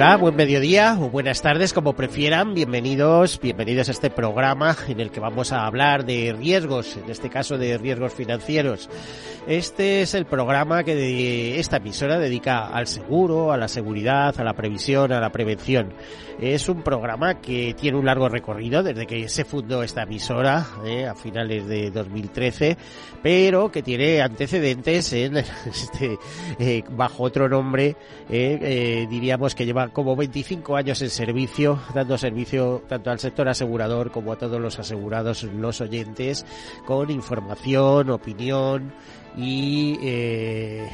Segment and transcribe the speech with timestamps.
[0.00, 2.54] Hola, buen mediodía o buenas tardes, como prefieran.
[2.54, 7.28] Bienvenidos, bienvenidos a este programa en el que vamos a hablar de riesgos, en este
[7.28, 8.88] caso de riesgos financieros.
[9.46, 14.44] Este es el programa que de esta emisora dedica al seguro, a la seguridad, a
[14.44, 15.94] la previsión, a la prevención.
[16.38, 21.06] Es un programa que tiene un largo recorrido desde que se fundó esta emisora eh,
[21.06, 22.76] a finales de 2013,
[23.22, 26.18] pero que tiene antecedentes en este,
[26.58, 27.96] eh, bajo otro nombre,
[28.28, 33.48] eh, eh diríamos que lleva como 25 años en servicio, dando servicio tanto al sector
[33.48, 36.44] asegurador como a todos los asegurados, los oyentes,
[36.86, 38.92] con información, opinión
[39.36, 40.88] y eh,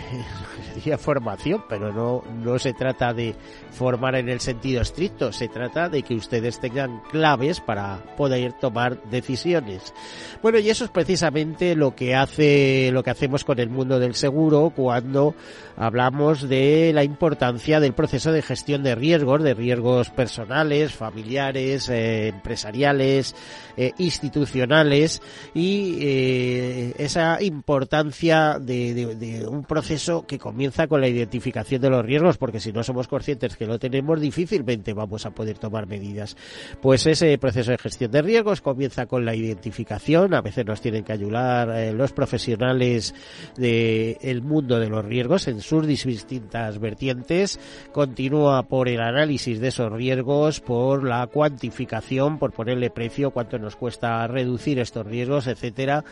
[0.98, 3.34] formación, pero no, no se trata de
[3.70, 9.02] formar en el sentido estricto, se trata de que ustedes tengan claves para poder tomar
[9.04, 9.92] decisiones.
[10.42, 14.14] Bueno, y eso es precisamente lo que hace, lo que hacemos con el mundo del
[14.14, 15.34] seguro cuando
[15.76, 22.28] hablamos de la importancia del proceso de gestión de riesgos, de riesgos personales, familiares, eh,
[22.28, 23.34] empresariales,
[23.76, 25.20] eh, institucionales
[25.54, 32.04] y eh, esa importancia de, de, un proceso que comienza con la identificación de los
[32.04, 36.36] riesgos, porque si no somos conscientes que lo tenemos, difícilmente vamos a poder tomar medidas.
[36.80, 41.04] Pues ese proceso de gestión de riesgos comienza con la identificación, a veces nos tienen
[41.04, 43.14] que ayudar los profesionales
[43.56, 47.58] del mundo de los riesgos en sus distintas vertientes,
[47.92, 53.76] continúa por el análisis de esos riesgos, por la cuantificación, por ponerle precio, cuánto nos
[53.76, 56.04] cuesta reducir estos riesgos, etcétera,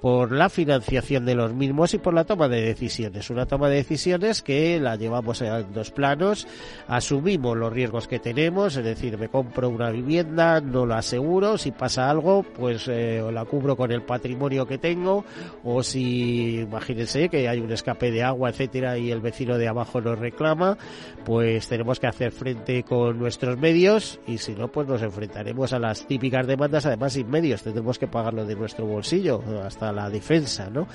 [0.00, 3.30] por la financiación de los mismos y por la toma de decisiones.
[3.30, 6.48] Una toma de decisiones que la llevamos en dos planos,
[6.88, 11.70] asumimos los riesgos que tenemos, es decir, me compro una vivienda, no la aseguro, si
[11.70, 15.24] pasa algo, pues eh, la cubro con el patrimonio que tengo,
[15.62, 20.00] o si imagínense que hay un escape de agua, etcétera, y el vecino de abajo
[20.00, 20.76] nos reclama,
[21.24, 25.78] pues tenemos que hacer frente con nuestros medios y si no, pues nos enfrentaremos a
[25.78, 30.68] las típicas demandas, además sin medios, tendremos que pagarlo de nuestro bolsillo hasta la defensa,
[30.68, 30.88] ¿no?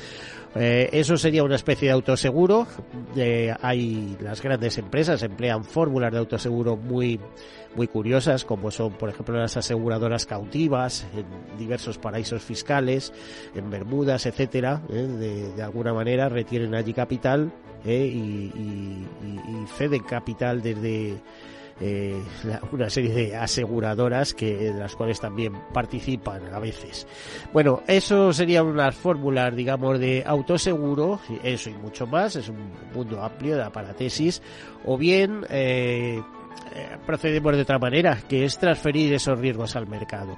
[0.59, 2.67] Eh, eso sería una especie de autoseguro.
[3.15, 7.19] Eh, hay las grandes empresas emplean fórmulas de autoseguro muy
[7.75, 13.13] muy curiosas, como son, por ejemplo, las aseguradoras cautivas en diversos paraísos fiscales,
[13.53, 14.81] en Bermudas, etcétera.
[14.89, 17.51] Eh, de, alguna manera retienen allí capital
[17.85, 19.07] y, y,
[19.77, 21.17] ceden capital desde
[21.79, 22.21] eh,
[22.71, 27.07] una serie de aseguradoras que de las cuales también participan a veces.
[27.53, 33.23] Bueno, eso serían unas fórmulas, digamos, de autoseguro, eso y mucho más, es un mundo
[33.23, 34.41] amplio de aparatesis,
[34.85, 36.21] o bien eh,
[36.73, 40.37] eh, procedemos de otra manera, que es transferir esos riesgos al mercado.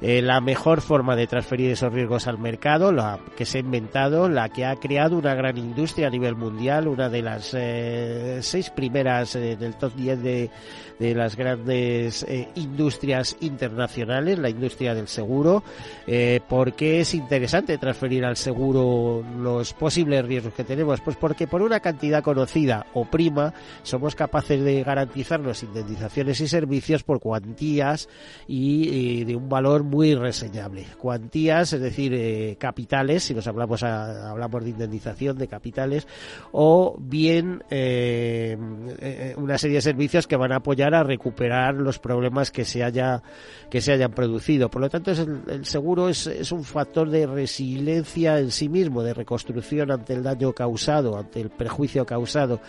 [0.00, 4.28] Eh, la mejor forma de transferir esos riesgos al mercado, la que se ha inventado,
[4.28, 8.70] la que ha creado una gran industria a nivel mundial, una de las eh, seis
[8.70, 10.50] primeras del top 10 de,
[10.98, 15.62] de las grandes eh, industrias internacionales, la industria del seguro,
[16.06, 21.62] eh, porque es interesante transferir al seguro los posibles riesgos que tenemos, pues porque por
[21.62, 23.52] una cantidad conocida o prima
[23.82, 28.08] somos capaces de garantizarnos indemnizaciones y servicios por cuantías
[28.46, 30.86] y, de un valor muy reseñable.
[30.98, 36.06] Cuantías, es decir, eh, capitales, si nos hablamos a, hablamos de indemnización de capitales,
[36.52, 38.56] o bien eh,
[38.98, 42.82] eh, una serie de servicios que van a apoyar a recuperar los problemas que se
[42.82, 43.22] haya
[43.70, 44.70] que se hayan producido.
[44.70, 49.02] Por lo tanto, es el, seguro es, es, un factor de resiliencia en sí mismo,
[49.02, 52.60] de reconstrucción ante el daño causado, ante el perjuicio causado.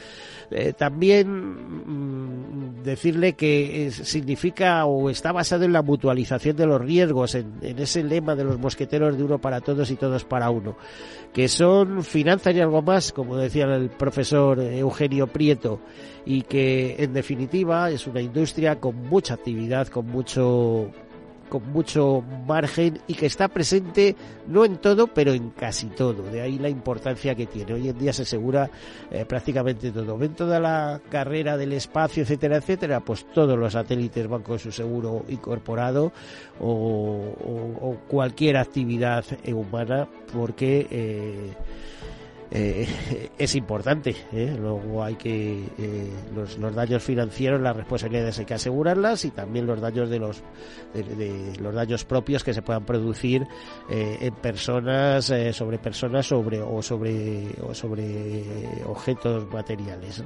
[0.49, 7.35] Eh, también mm, decirle que significa o está basado en la mutualización de los riesgos,
[7.35, 10.77] en, ese lema de los mosqueteros de uno para todos y todos para uno,
[11.33, 15.79] que son finanzas y algo más, como decía el profesor Eugenio Prieto,
[16.25, 20.91] y que en definitiva es una industria con mucha actividad, con mucho
[21.49, 24.15] con mucho margen y que está presente
[24.47, 26.23] no en todo, pero en casi todo.
[26.23, 27.73] De ahí la importancia que tiene.
[27.73, 28.69] Hoy en día se asegura
[29.11, 30.17] eh, prácticamente todo.
[30.17, 34.71] Ven toda la carrera del espacio, etcétera, etcétera, pues todos los satélites van con su
[34.71, 36.11] seguro incorporado
[36.59, 41.53] o, cualquier actividad humana porque eh,
[42.51, 44.15] eh, es importante.
[44.31, 44.55] ¿eh?
[44.59, 49.81] Luego hay que eh, los, daños financieros, las responsabilidades hay que asegurarlas y también los
[49.81, 50.44] daños de los
[50.94, 53.45] de, los daños propios que se puedan producir
[53.89, 58.44] en personas, sobre personas, sobre o sobre o sobre
[58.85, 60.23] objetos materiales.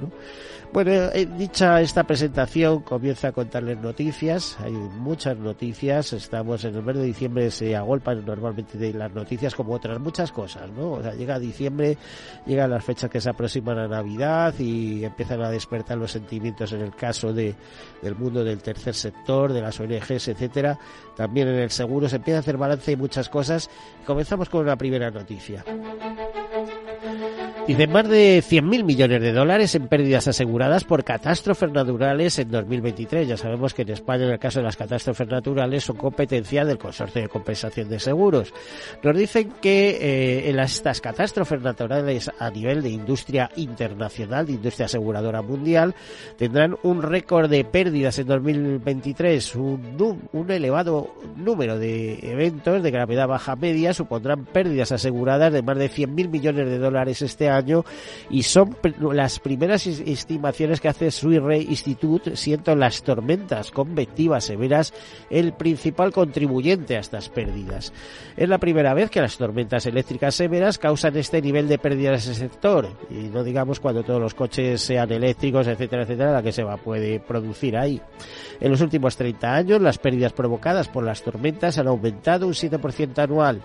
[0.72, 4.56] Bueno, dicha esta presentación comienza a contarles noticias.
[4.60, 6.12] Hay muchas noticias.
[6.12, 10.32] Estamos en el mes de diciembre se agolpan normalmente de las noticias como otras muchas
[10.32, 10.92] cosas, ¿no?
[10.92, 11.98] O sea, llega diciembre
[12.46, 16.80] llegan las fechas que se aproximan a Navidad y empiezan a despertar los sentimientos en
[16.80, 17.54] el caso de,
[18.00, 20.78] del mundo del tercer sector, de las ONGs, etcétera.
[21.16, 23.70] También en el seguro se empieza a hacer balance de muchas cosas.
[24.06, 25.64] Comenzamos con una primera noticia.
[27.66, 33.28] Dice más de 100.000 millones de dólares en pérdidas aseguradas por catástrofes naturales en 2023.
[33.28, 36.76] Ya sabemos que en España, en el caso de las catástrofes naturales, son competencia del
[36.76, 38.52] Consorcio de Compensación de Seguros.
[39.04, 44.86] Nos dicen que eh, en estas catástrofes naturales a nivel de industria internacional, de industria
[44.86, 45.94] aseguradora mundial,
[46.36, 49.54] tendrán un récord de pérdidas en 2023.
[49.54, 55.78] Un, un elevado número de eventos de gravedad baja media supondrán pérdidas aseguradas de más
[55.78, 57.84] de 100.000 millones de dólares este año año
[58.30, 64.92] y son las primeras estimaciones que hace Surrey Institute, siendo las tormentas convectivas severas
[65.30, 67.92] el principal contribuyente a estas pérdidas.
[68.36, 72.32] Es la primera vez que las tormentas eléctricas severas causan este nivel de pérdidas en
[72.32, 76.52] ese sector y no digamos cuando todos los coches sean eléctricos, etcétera, etcétera, la que
[76.52, 78.00] se va puede producir ahí.
[78.60, 83.18] En los últimos 30 años las pérdidas provocadas por las tormentas han aumentado un 7%
[83.18, 83.62] anual.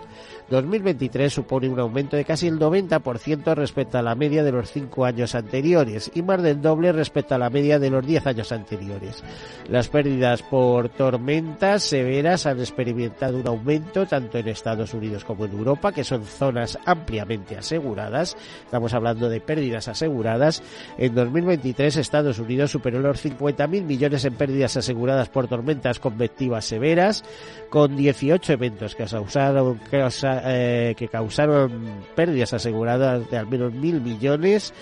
[0.50, 5.04] 2023 supone un aumento de casi el 90% respecto a la media de los cinco
[5.04, 9.22] años anteriores y más del doble respecto a la media de los 10 años anteriores.
[9.68, 15.52] Las pérdidas por tormentas severas han experimentado un aumento tanto en Estados Unidos como en
[15.52, 18.36] Europa, que son zonas ampliamente aseguradas.
[18.64, 20.62] Estamos hablando de pérdidas aseguradas.
[20.96, 27.24] En 2023 Estados Unidos superó los 50.000 millones en pérdidas aseguradas por tormentas convectivas severas,
[27.68, 34.72] con 18 eventos que causaron, eh, que causaron pérdidas aseguradas de al menos mil millones.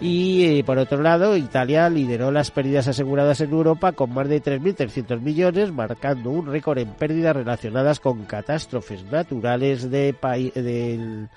[0.00, 4.40] Y eh, por otro lado, Italia lideró las pérdidas aseguradas en Europa con más de
[4.40, 10.14] 3.300 millones, marcando un récord en pérdidas relacionadas con catástrofes naturales de
[10.54, 11.28] del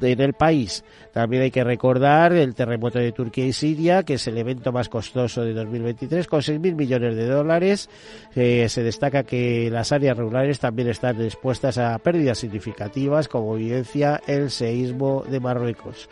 [0.00, 0.84] en el país.
[1.12, 4.88] También hay que recordar el terremoto de Turquía y Siria, que es el evento más
[4.88, 7.88] costoso de 2023, con 6.000 millones de dólares.
[8.34, 14.20] Eh, se destaca que las áreas rurales también están expuestas a pérdidas significativas, como evidencia
[14.26, 16.08] el seísmo de Marruecos.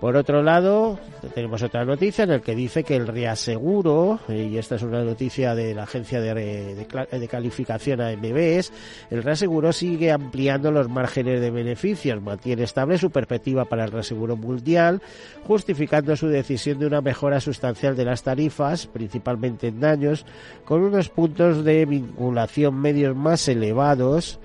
[0.00, 0.98] Por otro lado,
[1.34, 5.54] tenemos otra noticia en el que dice que el reaseguro, y esta es una noticia
[5.54, 6.86] de la agencia de,
[7.30, 8.72] calificación AMBS,
[9.10, 14.36] el reaseguro sigue ampliando los márgenes de beneficios, mantiene estable su perspectiva para el reaseguro
[14.36, 15.02] mundial,
[15.46, 20.24] justificando su decisión de una mejora sustancial de las tarifas, principalmente en daños,
[20.64, 24.40] con unos puntos de vinculación medios más elevados,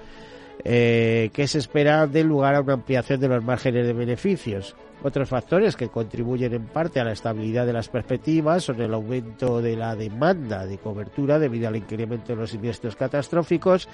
[0.65, 4.75] eh, que se espera de lugar a una ampliación de los márgenes de beneficios.
[5.05, 9.61] Otros factores que contribuyen en parte a la estabilidad de las perspectivas son el aumento
[9.61, 13.87] de la demanda de cobertura debido al incremento de los siniestros catastróficos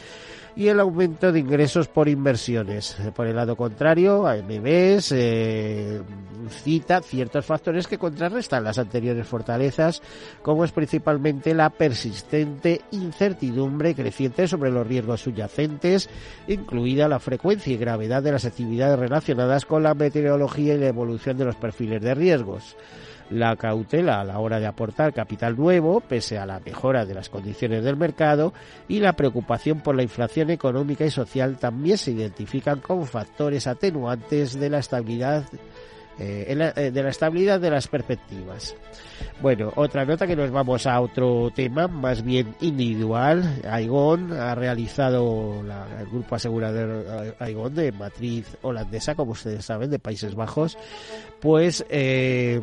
[0.55, 2.95] y el aumento de ingresos por inversiones.
[3.13, 6.01] Por el lado contrario, AMBs eh,
[6.49, 10.01] cita ciertos factores que contrarrestan las anteriores fortalezas,
[10.41, 16.09] como es principalmente la persistente incertidumbre creciente sobre los riesgos subyacentes,
[16.47, 21.37] incluida la frecuencia y gravedad de las actividades relacionadas con la meteorología y la evolución
[21.37, 22.75] de los perfiles de riesgos.
[23.29, 27.29] La cautela a la hora de aportar capital nuevo, pese a la mejora de las
[27.29, 28.53] condiciones del mercado,
[28.89, 34.59] y la preocupación por la inflación económica y social también se identifican como factores atenuantes
[34.59, 35.45] de la estabilidad
[36.19, 38.75] eh, eh, de la estabilidad de las perspectivas.
[39.41, 43.61] Bueno, otra nota que nos vamos a otro tema más bien individual.
[43.69, 45.61] Aigón ha realizado
[45.99, 50.77] el grupo asegurador Aigón de matriz holandesa, como ustedes saben, de Países Bajos,
[51.39, 52.61] pues eh,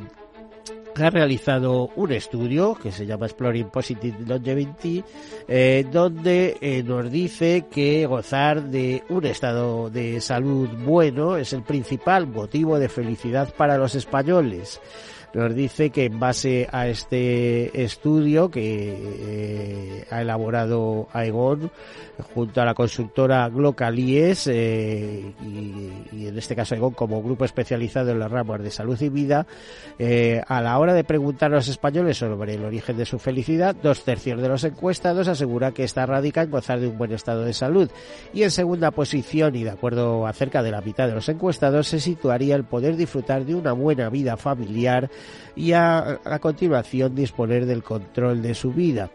[1.01, 5.05] ha realizado un estudio que se llama Exploring Positive Longevity,
[5.47, 11.63] eh, donde eh, nos dice que gozar de un estado de salud bueno es el
[11.63, 14.81] principal motivo de felicidad para los españoles
[15.39, 21.71] nos dice que en base a este estudio que eh, ha elaborado Aegon
[22.35, 28.19] junto a la consultora Glocalies eh, y, en este caso Aegon como grupo especializado en
[28.19, 29.47] las ramas de salud y vida,
[29.99, 33.77] eh, a la hora de preguntar a los españoles sobre el origen de su felicidad,
[33.81, 37.45] dos tercios de los encuestados asegura que está radica en gozar de un buen estado
[37.45, 37.89] de salud.
[38.33, 41.87] Y en segunda posición y de acuerdo a cerca de la mitad de los encuestados
[41.87, 45.09] se situaría el poder disfrutar de una buena vida familiar
[45.57, 49.11] y a, continuación disponer del control de su vida.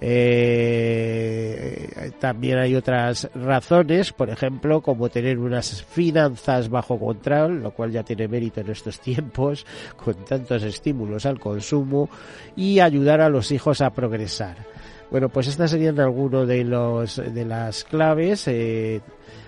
[0.00, 7.92] Eh, también hay otras razones, por ejemplo, como tener unas finanzas bajo control, lo cual
[7.92, 9.64] ya tiene mérito en estos tiempos,
[9.96, 12.08] con tantos estímulos al consumo,
[12.56, 14.72] y ayudar a los hijos a progresar.
[15.12, 18.48] Bueno, pues estas serían algunas de los de las claves.
[18.48, 19.02] Eh,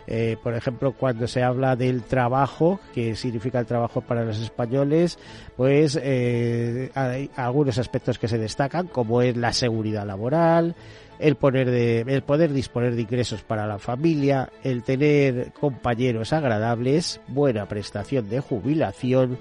[0.06, 5.18] eh, por ejemplo, cuando se habla del trabajo, que significa el trabajo para los españoles,
[5.56, 10.74] pues eh, hay algunos aspectos que se destacan, como es la seguridad laboral,
[11.18, 17.20] el, poner de, el poder disponer de ingresos para la familia, el tener compañeros agradables,
[17.28, 19.38] buena prestación de jubilación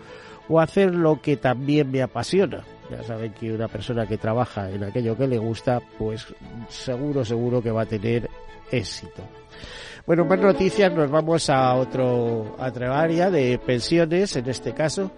[0.50, 2.64] o hacer lo que también me apasiona.
[2.90, 6.28] Ya saben que una persona que trabaja en aquello que le gusta, pues
[6.68, 8.30] seguro, seguro que va a tener
[8.72, 9.24] éxito.
[10.06, 15.10] Bueno, más noticias, nos vamos a otro, a otra área de pensiones, en este caso.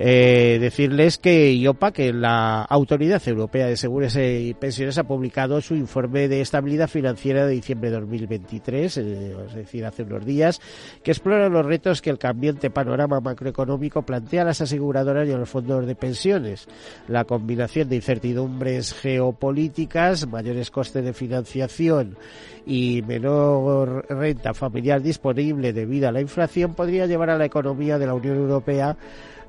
[0.00, 5.74] Eh, decirles que IOPA, que la Autoridad Europea de Seguros y Pensiones, ha publicado su
[5.74, 10.60] informe de estabilidad financiera de diciembre de 2023, eh, es decir, hace unos días,
[11.02, 15.36] que explora los retos que el cambiante panorama macroeconómico plantea a las aseguradoras y a
[15.36, 16.68] los fondos de pensiones.
[17.08, 22.16] La combinación de incertidumbres geopolíticas, mayores costes de financiación
[22.64, 28.06] y menor renta familiar disponible debido a la inflación podría llevar a la economía de
[28.06, 28.96] la Unión Europea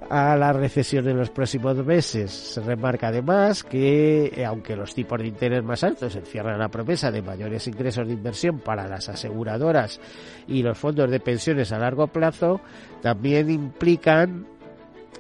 [0.10, 2.32] a la recesión en los próximos meses.
[2.32, 7.12] Se remarca además que, eh, aunque los tipos de interés más altos encierran la promesa
[7.12, 10.00] de mayores ingresos de inversión para las aseguradoras
[10.48, 12.62] y los fondos de pensiones a largo plazo,
[13.02, 14.48] también implican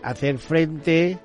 [0.01, 1.19] hacer frente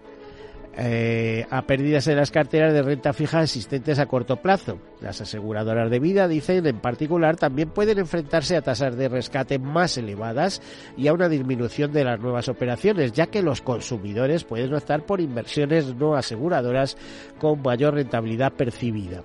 [0.77, 4.79] eh, a pérdidas en las carteras de renta fija existentes a corto plazo.
[5.01, 9.97] Las aseguradoras de vida, dicen en particular, también pueden enfrentarse a tasas de rescate más
[9.99, 10.63] elevadas
[10.97, 15.21] y a una disminución de las nuevas operaciones, ya que los consumidores pueden optar por
[15.21, 16.97] inversiones no aseguradoras
[17.39, 19.23] con mayor rentabilidad percibida.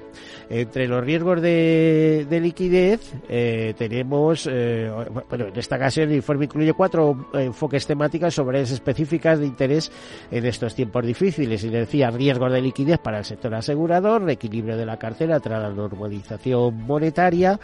[0.49, 4.91] Entre los riesgos de, liquidez eh, tenemos, eh,
[5.29, 9.91] bueno, en esta ocasión el informe incluye cuatro enfoques temáticos sobre áreas específicas de interés
[10.31, 14.77] en estos tiempos difíciles y les decía riesgos de liquidez para el sector asegurador, reequilibrio
[14.77, 17.59] de la cartera tras la normalización monetaria,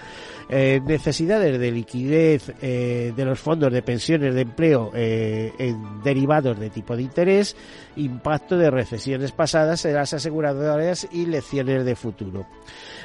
[0.50, 6.60] eh, necesidades de liquidez eh, de los fondos de pensiones de empleo eh, en derivados
[6.60, 7.56] de tipo de interés,
[7.96, 12.46] impacto de recesiones pasadas en las aseguradoras y lecciones de futuro.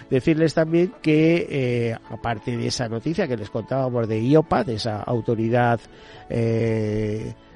[0.09, 5.79] Decirles también que, aparte de esa noticia que les contábamos de IOPA, de esa autoridad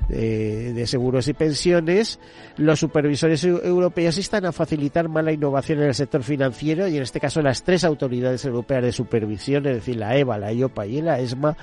[0.09, 2.19] de, seguros y pensiones,
[2.57, 7.03] los supervisores europeos están a facilitar más la innovación en el sector financiero y en
[7.03, 11.03] este caso las tres autoridades europeas de supervisión, es decir, la EVA, la IOPA y
[11.03, 11.57] la ESMA,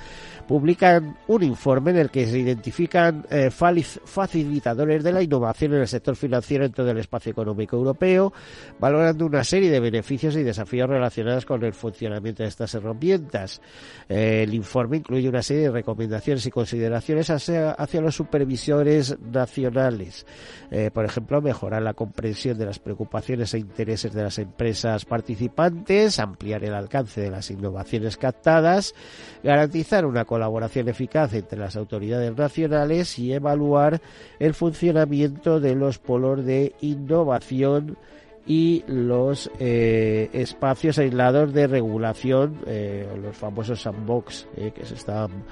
[0.47, 5.87] publican un informe en el que se identifican eh, facilitadores de la innovación en el
[5.87, 8.33] sector financiero en todo el espacio económico europeo,
[8.79, 13.61] valorando una serie de beneficios y desafíos relacionados con el funcionamiento de estas herramientas.
[14.09, 20.25] Eh, el informe incluye una serie de recomendaciones y consideraciones hacia, hacia los supervisores nacionales.
[20.71, 26.17] Eh, por ejemplo, mejorar la comprensión de las preocupaciones e intereses de las empresas participantes,
[26.17, 28.95] ampliar el alcance de las innovaciones captadas,
[29.43, 34.01] garantizar una colaboración eficaz entre las autoridades nacionales y evaluar
[34.39, 37.97] el funcionamiento de los polos de innovación
[38.45, 45.43] y los eh, espacios aislados de regulación, eh, los famosos sandbox que se están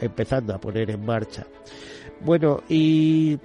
[0.00, 1.46] empezando a poner en marcha.
[2.20, 3.38] Bueno, y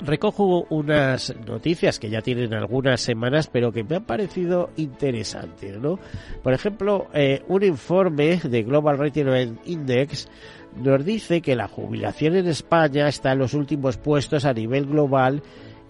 [0.00, 5.98] recojo unas noticias que ya tienen algunas semanas, pero que me han parecido interesantes, ¿no?
[6.42, 10.28] Por ejemplo, eh, un informe de Global Retirement Index
[10.76, 15.42] nos dice que la jubilación en España está en los últimos puestos a nivel global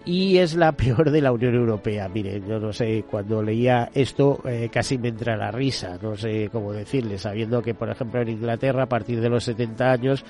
[0.07, 2.07] y es la peor de la Unión Europea.
[2.07, 6.49] Mire, yo no sé, cuando leía esto eh, casi me entra la risa, no sé
[6.51, 10.23] cómo decirle, sabiendo que, por ejemplo, en Inglaterra, a partir de los 70 años,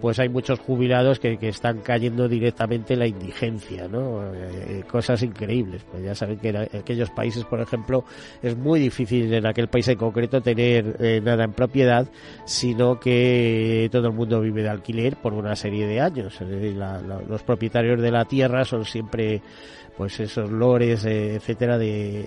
[0.00, 4.22] pues hay muchos jubilados que, que están cayendo directamente en la indigencia, ¿no?
[4.34, 5.84] Eh, cosas increíbles.
[5.90, 8.04] Pues ya saben que en aquellos países, por ejemplo,
[8.42, 12.06] es muy difícil en aquel país en concreto tener eh, nada en propiedad,
[12.44, 16.40] sino que todo el mundo vive de alquiler por una serie de años.
[17.28, 19.42] los propietarios de la tierra son siempre
[20.00, 22.24] pues esos lores, eh, etcétera, de,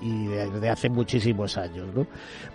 [0.00, 2.06] y, de, hace muchísimos años, ¿no?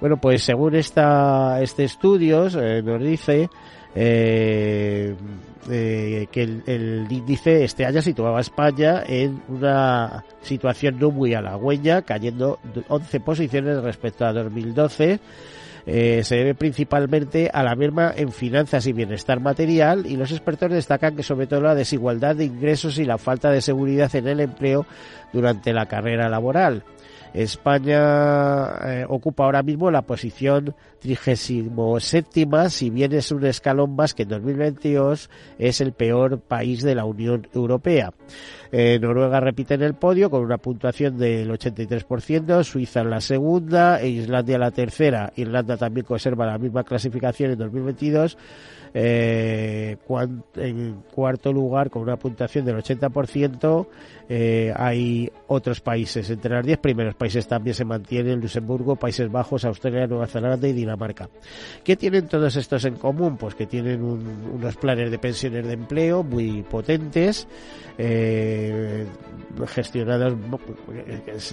[0.01, 3.47] Bueno, pues según esta, este estudio eh, nos dice
[3.95, 5.15] eh,
[5.67, 12.03] que el, el, índice este año situaba a España en una situación no muy halagüeña,
[12.03, 15.19] cayendo 11 posiciones respecto a 2012
[15.87, 20.71] eh, se debe principalmente a la merma en finanzas y bienestar material y los expertos
[20.71, 24.39] destacan que sobre todo la desigualdad de ingresos y la falta de seguridad en el
[24.39, 24.87] empleo
[25.31, 26.83] durante la carrera laboral.
[27.35, 34.23] España eh, ocupa ahora mismo la posición 37, si bien es un escalón más que
[34.23, 38.13] en 2022 es el peor país de la Unión Europea.
[38.71, 44.01] Eh, Noruega repite en el podio con una puntuación del 83%, Suiza en la segunda
[44.01, 45.31] e Islandia la tercera.
[45.35, 48.37] Irlanda también conserva la misma clasificación en 2022
[48.97, 49.97] eh,
[50.55, 53.87] en cuarto lugar, con una puntuación del 80%,
[54.29, 56.29] eh, hay otros países.
[56.29, 60.71] Entre los 10 primeros países también se mantienen Luxemburgo, Países Bajos, Australia, Nueva Zelanda y
[60.71, 61.29] Dinamarca.
[61.83, 63.35] ¿Qué tienen todos estos en común?
[63.35, 67.49] Pues que tienen unos planes de pensiones de empleo muy potentes,
[67.97, 69.05] eh,
[69.67, 70.37] gestionados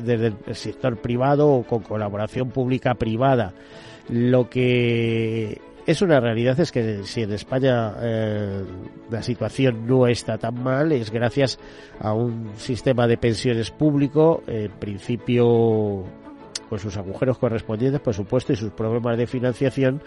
[0.05, 3.53] desde el sector privado o con colaboración pública-privada.
[4.09, 8.65] Lo que es una realidad es que si en España eh,
[9.11, 11.59] la situación no está tan mal es gracias
[12.01, 16.05] a un sistema de pensiones público en principio
[16.69, 20.03] con sus agujeros correspondientes por supuesto y sus problemas de financiación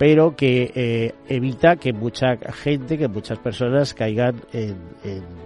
[0.00, 4.78] pero que eh, evita que mucha gente, que muchas personas caigan en,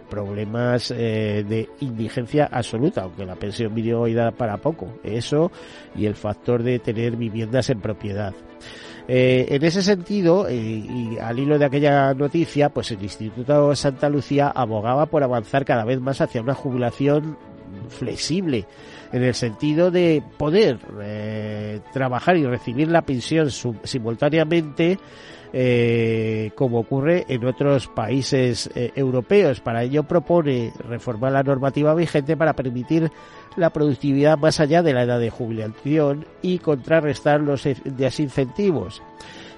[0.08, 5.00] problemas eh, de indigencia absoluta, aunque la pensión mínima hoy da para poco.
[5.02, 5.50] Eso
[5.96, 8.32] y el factor de tener viviendas en propiedad.
[9.06, 14.08] Eh, en ese sentido, eh, y al hilo de aquella noticia, pues el Instituto Santa
[14.08, 17.36] Lucía abogaba por avanzar cada vez más hacia una jubilación
[17.88, 18.66] flexible,
[19.14, 24.98] en el sentido de poder eh, trabajar y recibir la pensión simultáneamente
[25.53, 29.61] eh, como ocurre en otros países eh, europeos.
[29.61, 33.12] Para ello propone reformar la normativa vigente para permitir
[33.57, 39.00] la productividad más allá de la edad de jubilación y contrarrestar los desincentivos.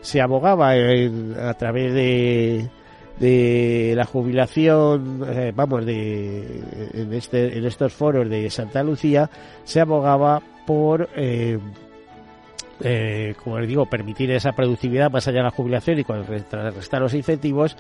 [0.03, 2.69] Se abogaba a través de,
[3.19, 6.63] de la jubilación, eh, vamos, de,
[6.95, 9.31] en, este, en estos foros de Santa Lucía,
[9.65, 11.59] se abogaba por eh,
[12.81, 17.15] eh, como les digo, permitir esa productividad más allá de la jubilación y contrarrestar los
[17.15, 17.77] incentivos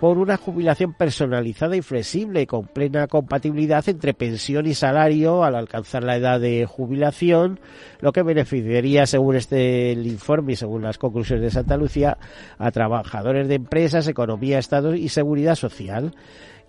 [0.00, 6.04] por una jubilación personalizada y flexible con plena compatibilidad entre pensión y salario al alcanzar
[6.04, 7.60] la edad de jubilación,
[8.00, 12.16] lo que beneficiaría, según este informe y según las conclusiones de Santa Lucía,
[12.58, 16.14] a trabajadores de empresas, economía, Estado y seguridad social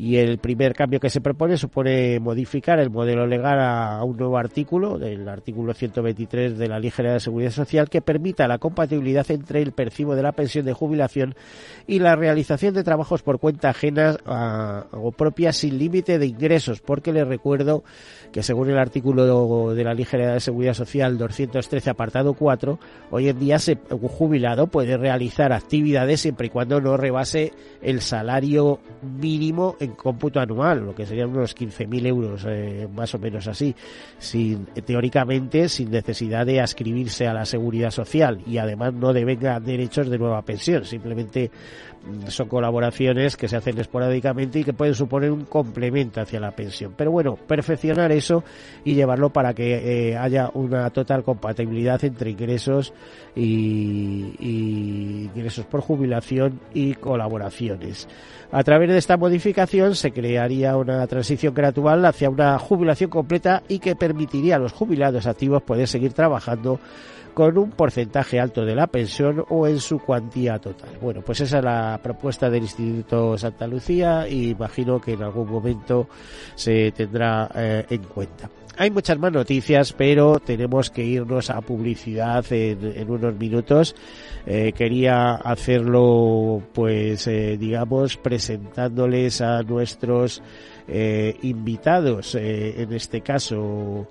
[0.01, 4.35] y el primer cambio que se propone supone modificar el modelo legal a, un nuevo
[4.35, 9.29] artículo, del artículo 123 de la Ley General de Seguridad Social, que permita la compatibilidad
[9.29, 11.35] entre el percibo de la pensión de jubilación
[11.85, 14.17] y la realización de trabajos por cuenta ajena
[14.91, 17.83] o propia sin límite de ingresos, porque les recuerdo
[18.31, 22.79] que según el artículo de la Ley General de Seguridad Social 213 apartado 4,
[23.11, 28.01] hoy en día se, un jubilado puede realizar actividades siempre y cuando no rebase el
[28.01, 33.47] salario mínimo en cómputo anual, lo que serían unos 15.000 euros, eh, más o menos
[33.47, 33.75] así,
[34.17, 40.09] sin, teóricamente sin necesidad de ascribirse a la seguridad social y además no devenga derechos
[40.09, 41.51] de nueva pensión, simplemente
[42.03, 46.51] mm, son colaboraciones que se hacen esporádicamente y que pueden suponer un complemento hacia la
[46.51, 46.93] pensión.
[46.97, 48.43] Pero bueno, perfeccionar eso
[48.83, 52.93] y llevarlo para que eh, haya una total compatibilidad entre ingresos
[53.35, 54.35] y
[55.35, 58.07] ingresos por jubilación y colaboraciones.
[58.51, 63.79] A través de esta modificación se crearía una transición gradual hacia una jubilación completa y
[63.79, 66.77] que permitiría a los jubilados activos poder seguir trabajando
[67.33, 70.89] con un porcentaje alto de la pensión o en su cuantía total.
[71.01, 75.49] Bueno, pues esa es la propuesta del Instituto Santa Lucía y imagino que en algún
[75.49, 76.09] momento
[76.55, 78.49] se tendrá eh, en cuenta.
[78.77, 83.95] Hay muchas más noticias, pero tenemos que irnos a publicidad en, unos minutos.
[84.45, 90.41] Eh, quería hacerlo, pues, eh, digamos, presentándoles a nuestros
[90.87, 94.07] eh, invitados, en este caso,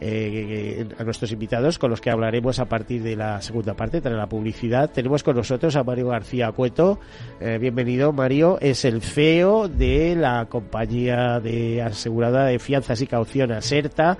[0.00, 4.14] eh, a nuestros invitados con los que hablaremos a partir de la segunda parte, tras
[4.14, 4.90] la publicidad.
[4.90, 6.98] Tenemos con nosotros a Mario García Cueto.
[7.40, 8.58] Eh, bienvenido, Mario.
[8.60, 14.18] Es el CEO de la compañía de asegurada de fianzas y caución Aserta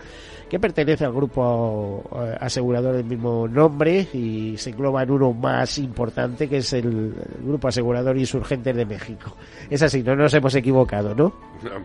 [0.55, 5.79] que pertenece al grupo eh, asegurador del mismo nombre y se engloba en uno más
[5.79, 7.13] importante que es el,
[7.45, 9.37] Grupo Asegurador Insurgentes de México.
[9.69, 11.35] Es así, no nos hemos equivocado, ¿no?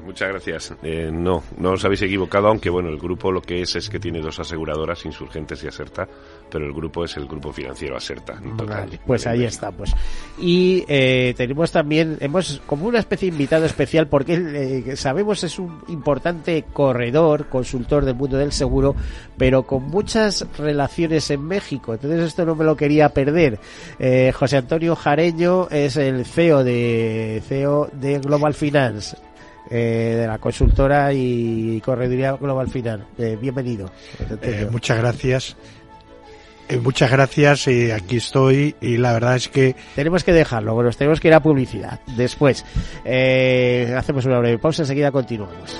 [0.05, 0.75] muchas gracias.
[0.83, 3.99] Eh, no, no os habéis equivocado, aunque bueno, el grupo lo que es es que
[3.99, 6.07] tiene dos aseguradoras, Insurgentes y Aserta,
[6.49, 8.39] pero el grupo es el grupo financiero Aserta.
[9.05, 9.93] pues ahí estamos.
[10.39, 15.59] Y eh, tenemos también, hemos como una especie de invitado especial porque eh, sabemos es
[15.59, 18.95] un importante corredor, consultor del mundo del seguro,
[19.37, 21.93] pero con muchas relaciones en México.
[21.93, 23.59] Entonces esto no me lo quería perder.
[23.99, 29.15] Eh, José Antonio Jareño es el CEO de CEO de Global Finance.
[29.71, 33.05] Eh, de la consultora y correduría Global Finance.
[33.19, 33.91] Eh, bienvenido.
[34.71, 35.55] muchas gracias.
[36.77, 41.19] Muchas gracias y aquí estoy y la verdad es que tenemos que dejarlo, nos tenemos
[41.19, 41.99] que ir a publicidad.
[42.15, 42.65] Después
[43.03, 45.79] hacemos una breve pausa, enseguida continuamos.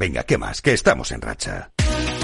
[0.00, 0.62] Venga, ¿qué más?
[0.62, 1.72] Que estamos en racha.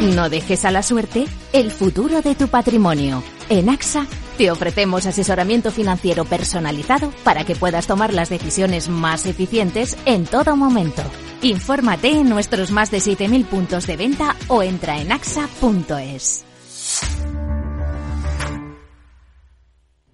[0.01, 3.23] No dejes a la suerte el futuro de tu patrimonio.
[3.51, 4.07] En AXA
[4.39, 10.57] te ofrecemos asesoramiento financiero personalizado para que puedas tomar las decisiones más eficientes en todo
[10.57, 11.03] momento.
[11.43, 16.47] Infórmate en nuestros más de 7.000 puntos de venta o entra en axa.es.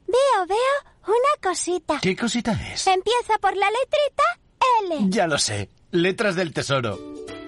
[0.09, 0.57] Veo, veo
[1.07, 2.01] una cosita.
[2.03, 2.89] ¿Qué cosita es?
[2.89, 4.25] Empieza por la letrita
[4.99, 5.11] L.
[5.11, 5.69] Ya lo sé.
[5.93, 7.13] Letras del Tesoro.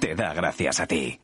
[0.00, 1.20] te da gracias a ti.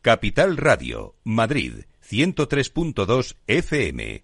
[0.00, 4.23] Capital Radio, Madrid, 103.2 FM.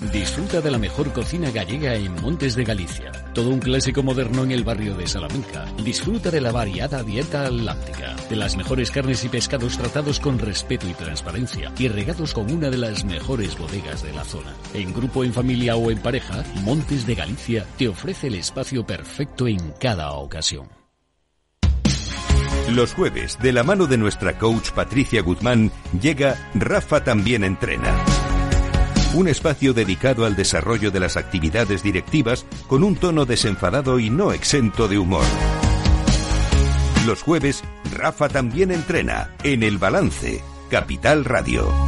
[0.00, 3.10] Disfruta de la mejor cocina gallega en Montes de Galicia.
[3.34, 5.66] Todo un clásico moderno en el barrio de Salamanca.
[5.82, 10.88] Disfruta de la variada dieta atlántica, de las mejores carnes y pescados tratados con respeto
[10.88, 14.54] y transparencia y regados con una de las mejores bodegas de la zona.
[14.72, 19.48] En grupo, en familia o en pareja, Montes de Galicia te ofrece el espacio perfecto
[19.48, 20.68] en cada ocasión.
[22.70, 27.96] Los jueves, de la mano de nuestra coach Patricia Guzmán, llega Rafa también entrena
[29.14, 34.32] un espacio dedicado al desarrollo de las actividades directivas con un tono desenfadado y no
[34.32, 35.24] exento de humor.
[37.06, 41.87] Los jueves, Rafa también entrena en El Balance, Capital Radio.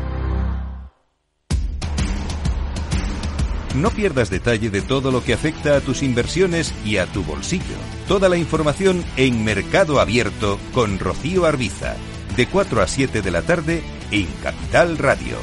[3.75, 7.77] No pierdas detalle de todo lo que afecta a tus inversiones y a tu bolsillo.
[8.07, 11.95] Toda la información en Mercado Abierto con Rocío Arbiza,
[12.35, 13.81] de 4 a 7 de la tarde
[14.11, 15.37] en Capital Radio.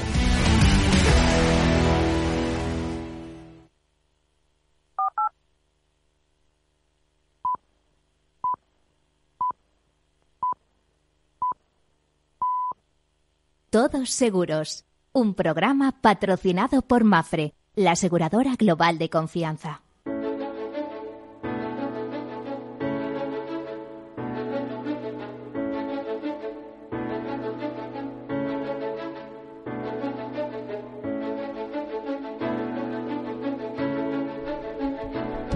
[13.70, 19.82] Todos Seguros, un programa patrocinado por Mafre, la aseguradora global de confianza.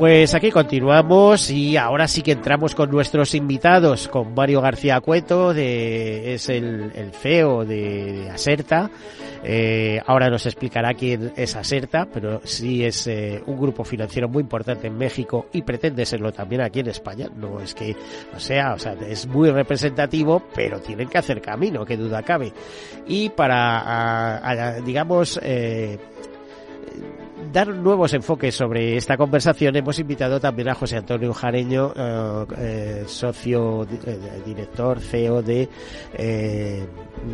[0.02, 5.54] Pues aquí continuamos y ahora sí que entramos con nuestros invitados, con Mario García Cueto,
[5.54, 8.90] de, es el, el CEO de, de Aserta.
[9.44, 14.40] Eh, ahora nos explicará quién es Aserta, pero sí es eh, un grupo financiero muy
[14.40, 17.28] importante en México y pretende serlo también aquí en España.
[17.36, 17.94] No es que,
[18.34, 22.52] o sea, o sea, es muy representativo, pero tienen que hacer camino, que duda cabe.
[23.06, 25.96] Y para, digamos, eh,
[27.52, 33.04] dar nuevos enfoques sobre esta conversación hemos invitado también a José Antonio Jareño, eh, eh,
[33.06, 35.68] socio, eh, director, CEO de,
[36.14, 36.86] eh,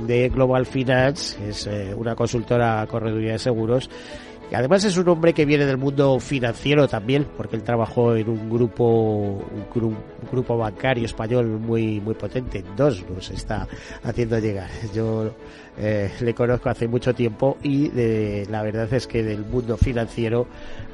[0.07, 3.90] de Global Finance, que es una consultora correduría de seguros.
[4.52, 8.48] Además es un hombre que viene del mundo financiero también, porque él trabajó en un
[8.48, 9.87] grupo, un, gru-
[10.22, 13.66] un grupo bancario español muy, muy potente, dos nos está
[14.02, 14.68] haciendo llegar.
[14.94, 15.30] Yo
[15.78, 20.46] eh, le conozco hace mucho tiempo y de, la verdad es que del mundo financiero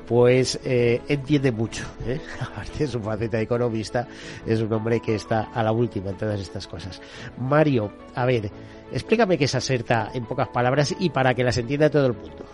[0.07, 1.85] pues eh, entiende mucho.
[2.07, 2.21] ¿eh?
[2.41, 4.07] Aparte de su faceta de economista,
[4.47, 7.01] es un hombre que está a la última en todas estas cosas.
[7.39, 8.51] Mario, a ver,
[8.93, 12.45] explícame qué es Aserta en pocas palabras y para que las entienda todo el mundo.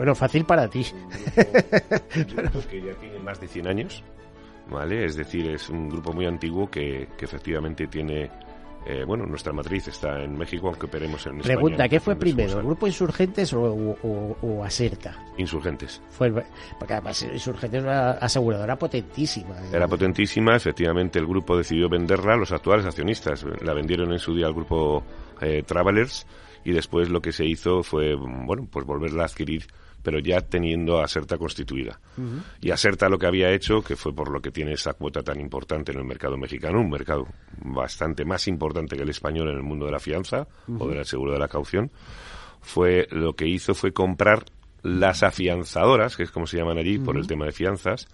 [0.00, 0.82] Bueno, fácil para ti.
[2.70, 4.02] que ya tiene más de 100 años,
[4.70, 5.04] ¿vale?
[5.04, 8.30] Es decir, es un grupo muy antiguo que, que efectivamente tiene...
[8.86, 11.54] eh, bueno, nuestra matriz está en México, aunque operemos en España.
[11.54, 14.66] Pregunta, ¿qué fue primero, el grupo Insurgentes o, o-?
[15.36, 16.00] Insurgentes.
[16.08, 16.32] Fue
[16.78, 19.54] porque además Insurgentes es una aseguradora potentísima.
[19.60, 19.68] ¿eh?
[19.74, 23.44] Era potentísima, efectivamente el grupo decidió venderla a los actuales accionistas.
[23.60, 25.04] La vendieron en su día al grupo
[25.42, 26.26] eh, Travelers
[26.64, 29.66] y después lo que se hizo fue, bueno, pues volverla a adquirir,
[30.02, 32.00] pero ya teniendo a Aserta constituida.
[32.60, 35.40] Y Aserta lo que había hecho, que fue por lo que tiene esa cuota tan
[35.40, 37.26] importante en el mercado mexicano, un mercado
[37.62, 40.46] bastante más importante que el español en el mundo de la fianza
[40.78, 41.90] o del seguro de la caución,
[42.60, 44.44] fue lo que hizo fue comprar
[44.82, 48.08] las afianzadoras, que es como se llaman allí por el tema de fianzas,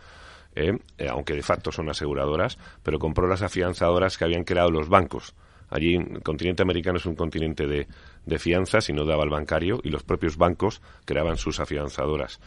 [0.55, 4.88] eh, eh, aunque de facto son aseguradoras, pero compró las afianzadoras que habían creado los
[4.88, 5.35] bancos.
[5.70, 7.87] Allí el continente americano es un continente de,
[8.24, 12.40] de fianzas y no daba al bancario y los propios bancos creaban sus afianzadoras.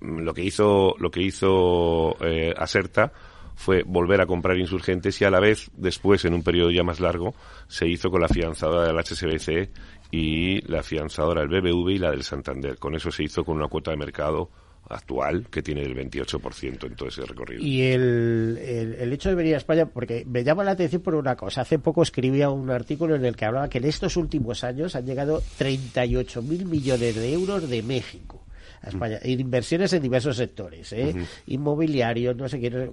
[0.00, 3.12] Mm, Lo que hizo, lo que hizo eh, Aserta
[3.56, 7.00] fue volver a comprar insurgentes y a la vez, después, en un periodo ya más
[7.00, 7.34] largo,
[7.68, 9.70] se hizo con la afianzadora del HSBC
[10.10, 12.78] y la afianzadora del BBV y la del Santander.
[12.78, 14.50] Con eso se hizo con una cuota de mercado
[14.88, 17.62] actual que tiene el 28% en todo ese recorrido.
[17.62, 21.14] Y el, el, el hecho de venir a España, porque me llama la atención por
[21.14, 21.62] una cosa.
[21.62, 25.06] Hace poco escribía un artículo en el que hablaba que en estos últimos años han
[25.06, 28.44] llegado 38 mil millones de euros de México
[28.82, 31.14] a España, en inversiones en diversos sectores, ¿eh?
[31.46, 32.70] Inmobiliarios, no sé qué.
[32.70, 32.92] no-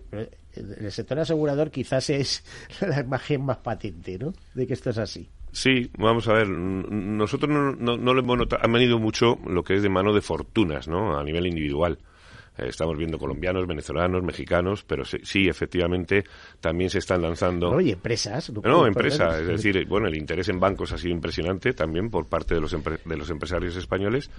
[0.53, 2.43] El sector asegurador quizás es
[2.81, 4.33] la imagen más patente, ¿no?
[4.53, 5.27] De que esto es así.
[5.51, 9.63] Sí, vamos a ver, nosotros no, no, no lo hemos notado, han venido mucho lo
[9.63, 11.17] que es de mano de fortunas, ¿no?
[11.17, 11.97] A nivel individual.
[12.57, 16.25] Eh, estamos viendo colombianos, venezolanos, mexicanos, pero sí, sí, efectivamente,
[16.59, 17.71] también se están lanzando...
[17.71, 17.81] ¿No?
[17.81, 18.49] Y empresas.
[18.49, 19.51] No, puedo empresa, perder.
[19.55, 22.71] es decir, bueno, el interés en bancos ha sido impresionante también por parte de los,
[22.71, 24.29] de los empresarios españoles.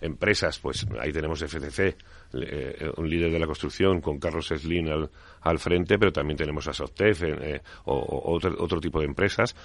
[0.00, 1.96] Empresas, pues ahí tenemos FCC,
[2.34, 6.68] eh, un líder de la construcción con Carlos Slim al, al frente, pero también tenemos
[6.68, 9.56] a Softef eh, o, o otro, otro tipo de empresas.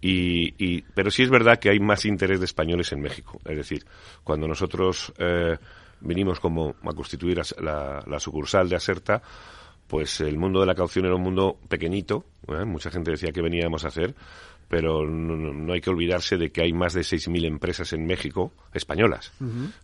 [0.00, 3.40] Y, y- pero sí es verdad que hay más interés de españoles en México.
[3.44, 3.84] Es decir,
[4.24, 5.56] cuando nosotros eh,
[6.00, 9.22] vinimos como a constituir la, la sucursal de Aserta,
[9.86, 12.24] pues el mundo de la caución era un mundo pequeñito.
[12.48, 12.64] ¿eh?
[12.64, 14.14] Mucha gente decía que veníamos a hacer,
[14.68, 18.52] pero no, no- hay que olvidarse de que hay más de 6.000 empresas en México
[18.74, 19.32] españolas.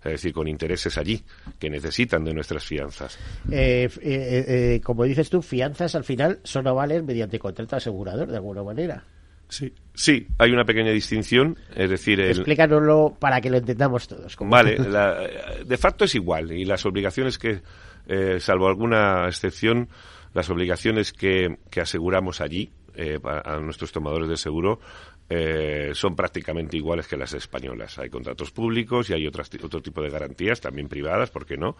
[0.05, 1.23] Es decir, con intereses allí,
[1.59, 3.17] que necesitan de nuestras fianzas.
[3.51, 4.45] Eh, eh,
[4.77, 9.05] eh, como dices tú, fianzas al final son avales mediante contrato asegurador, de alguna manera.
[9.53, 9.71] Sí.
[9.93, 14.35] Sí, hay una pequeña distinción, es decir, el, Explícanoslo para que lo entendamos todos.
[14.41, 15.29] Vale, la-
[15.63, 17.61] de facto es igual y las obligaciones que,
[18.07, 19.91] eh, salvo alguna excepción,
[20.33, 24.81] las obligaciones que, que aseguramos allí eh, a nuestros tomadores de seguro
[25.29, 27.99] eh, son prácticamente iguales que las españolas.
[27.99, 31.77] Hay contratos públicos y hay otras, otro tipo de garantías, también privadas, ¿por qué no?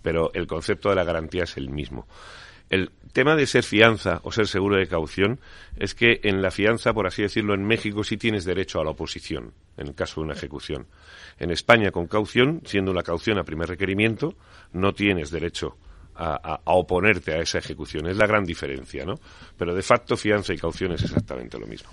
[0.00, 2.06] Pero el concepto de la garantía es el mismo.
[2.68, 5.40] El tema de ser fianza o ser seguro de caución
[5.76, 8.90] es que en la fianza, por así decirlo, en México sí tienes derecho a la
[8.90, 10.86] oposición, en el caso de una ejecución.
[11.38, 14.34] En España, con caución, siendo una caución a primer requerimiento,
[14.72, 15.76] no tienes derecho
[16.18, 18.06] a, oponerte a esa ejecución.
[18.06, 19.14] Es la gran diferencia, ¿no?
[19.58, 21.88] Pero de facto fianza y caución es exactamente lo mismo.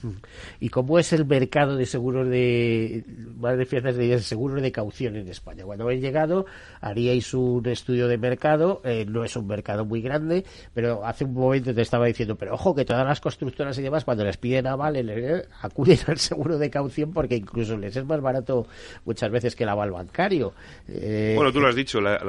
[0.60, 5.28] ¿Y cómo es el mercado de seguros de, de fianzas de seguros de caución en
[5.30, 5.63] España?
[5.63, 6.45] Cuando habéis llegado,
[6.82, 11.34] haríais un estudio de mercado, eh, no es un mercado muy grande, pero hace un
[11.34, 14.67] momento te estaba diciendo, pero ojo que todas las constructoras y demás, cuando les piden
[14.67, 18.67] aval, eh, acuden al seguro de caución porque incluso les es más barato
[19.06, 20.54] muchas veces que el aval bancario.
[20.88, 22.19] Eh, bueno, tú lo has dicho, la,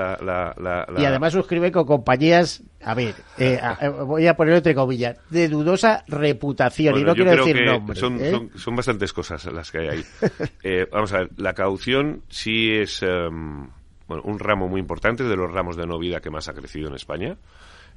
[0.97, 5.49] y además suscribe con compañías, a ver, eh, eh, voy a poner entre comillas, de
[5.49, 8.03] dudosa reputación, y no quiero decir nombres.
[8.03, 8.49] ¿eh?
[8.57, 10.05] Son, bastantes cosas las que hay ahí.
[10.93, 13.69] vamos a ver, la caución sí es em,
[14.09, 16.95] un ramo muy importante de los ramos de no vida que más ha crecido en
[16.95, 17.37] España.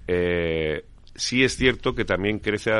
[0.07, 2.71] sí es cierto que también crece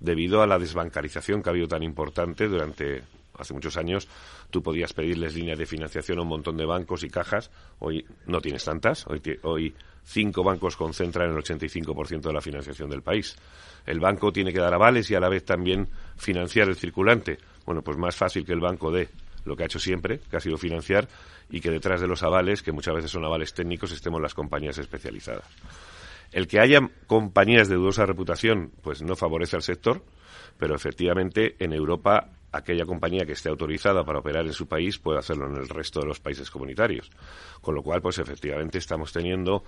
[0.00, 3.02] debido a la desbancarización que ha habido tan importante durante
[3.40, 4.08] hace muchos años
[4.50, 7.50] tú podías pedirles líneas de financiación a un montón de bancos y cajas.
[7.78, 9.06] Hoy no tienes tantas.
[9.42, 9.74] Hoy,
[10.04, 13.36] cinco bancos concentran el 85% de la financiación del país.
[13.86, 17.38] El banco tiene que dar avales y a la vez también financiar el circulante.
[17.64, 19.08] Bueno, pues más fácil que el banco dé
[19.44, 21.08] lo que ha hecho siempre, que ha sido financiar,
[21.48, 24.78] y que detrás de los avales, que muchas veces son avales técnicos, estemos las compañías
[24.78, 25.44] especializadas.
[26.32, 30.04] El que haya compañías de dudosa reputación, pues no favorece al sector,
[30.58, 35.18] pero efectivamente en Europa aquella compañía que esté autorizada para operar en su país puede
[35.18, 37.10] hacerlo en el resto de los países comunitarios.
[37.60, 39.64] Con lo cual, pues efectivamente estamos teniendo,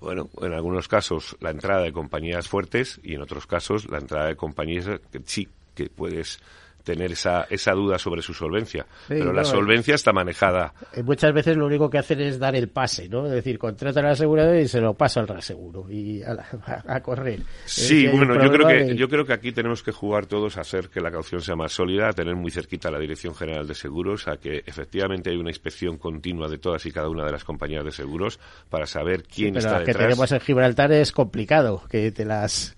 [0.00, 4.28] bueno, en algunos casos la entrada de compañías fuertes y en otros casos la entrada
[4.28, 6.40] de compañías que sí, que puedes
[6.86, 8.86] tener esa, esa duda sobre su solvencia.
[9.08, 10.72] Pero la solvencia está manejada.
[10.94, 13.26] Eh, muchas veces lo único que hacen es dar el pase, ¿no?
[13.26, 17.40] Es decir, contrata al asegurador y se lo pasa al reaseguro y a, correr.
[17.64, 20.88] Sí, bueno, yo creo, que, yo creo que aquí tenemos que jugar todos a hacer
[20.88, 24.28] que la caución sea más sólida, a tener muy cerquita la Dirección General de Seguros,
[24.28, 27.84] a que efectivamente hay una inspección continua de todas y cada una de las compañías
[27.84, 28.38] de seguros
[28.70, 29.96] para saber quién está detrás.
[29.96, 32.76] que tenemos en Gibraltar es complicado, que te las...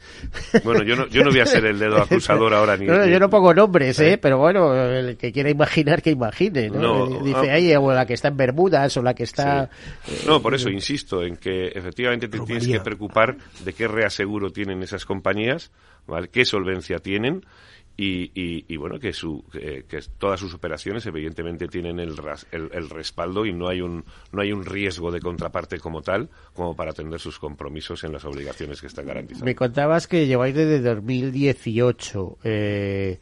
[0.65, 2.87] Bueno, yo no, yo no voy a ser el dedo acusador ahora ni...
[2.87, 4.19] yo no pongo nombres, ¿eh?
[4.19, 7.21] Pero bueno, el que quiera imaginar, que imagine, ¿no?
[7.23, 9.71] Dice, ah, ahí, o la que está en Bermudas, o la que está...
[10.07, 14.51] Eh, no, por eso insisto en que efectivamente te tienes que preocupar de qué reaseguro
[14.51, 15.71] tienen esas compañías,
[16.07, 16.29] ¿vale?
[16.29, 17.45] qué solvencia tienen,
[18.01, 18.31] y,
[18.73, 22.15] y, bueno que su que todas sus operaciones evidentemente tienen el,
[22.53, 26.77] el, respaldo y no hay un no hay un riesgo de contraparte como tal como
[26.77, 29.45] para atender sus compromisos en las obligaciones que están garantizadas.
[29.45, 33.19] Me contabas que lleváis desde 2018 eh,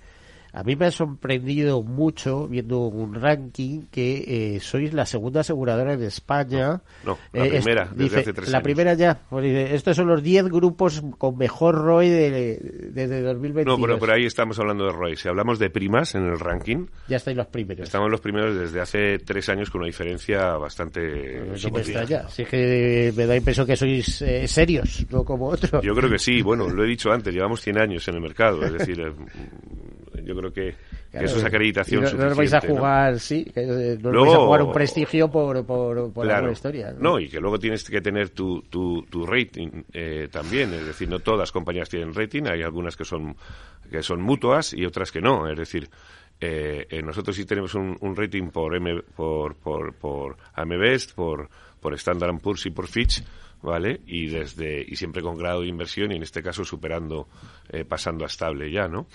[0.57, 5.93] a mí me ha sorprendido mucho viendo un ranking que eh, sois la segunda aseguradora
[5.93, 6.81] en España.
[7.05, 9.21] No, la eh, primera, desde hace tres La primera ya.
[9.29, 13.79] Pues estos son los 10 grupos con mejor ROI de, desde 2022.
[13.79, 15.17] No, pero por ahí estamos hablando de ROI.
[15.17, 16.87] Si hablamos de primas en el ranking...
[17.07, 17.85] Ya estáis los primeros.
[17.85, 21.39] Estamos los primeros desde hace tres años con una diferencia bastante...
[21.39, 22.31] No extraña.
[22.31, 25.85] Si es que me da impresión que sois eh, serios, no como otros.
[25.85, 26.41] Yo creo que sí.
[26.41, 28.65] Bueno, lo he dicho antes, llevamos 100 años en el mercado.
[28.65, 28.97] Es decir,
[30.27, 30.75] yo creo que,
[31.13, 35.31] eso es acreditación no, no vais a jugar, sí, no vais a jugar un prestigio
[35.31, 36.93] por, por, por la historia.
[36.99, 37.21] ¿no?
[37.21, 41.21] y que luego tienes que tener tu, tu, tu rating eh, también, es decir, no
[41.21, 43.37] todas las compañías tienen rating, hay algunas que son,
[43.89, 45.89] que son mutuas y otras que no, es decir,
[46.41, 51.49] eh, eh, nosotros sí tenemos un, un rating por, M, por, por, por AMBEST, por,
[51.81, 53.23] por Standard Poor's y por Fitch,
[53.63, 54.01] ¿vale?
[54.07, 57.29] Y desde y siempre con grado de inversión y en este caso superando,
[57.89, 59.07] pasando a estable ya, ¿no?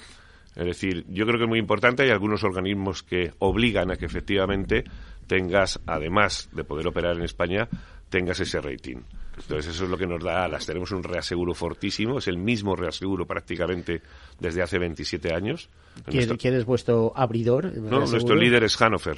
[0.56, 2.04] Es decir, yo creo que es muy importante.
[2.04, 4.84] Hay algunos organismos que obligan a que efectivamente
[5.28, 7.70] tengas, además de poder operar en España,
[8.10, 8.98] tengas ese rating.
[9.38, 10.66] Entonces eso es lo que nos da alas.
[10.66, 14.02] Tenemos un reaseguro fortísimo, es el mismo reaseguro prácticamente
[14.40, 15.70] desde hace 27 años.
[16.06, 17.78] ¿Quién, es vuestro abridor?
[17.78, 19.18] No, nuestro líder es Hannover.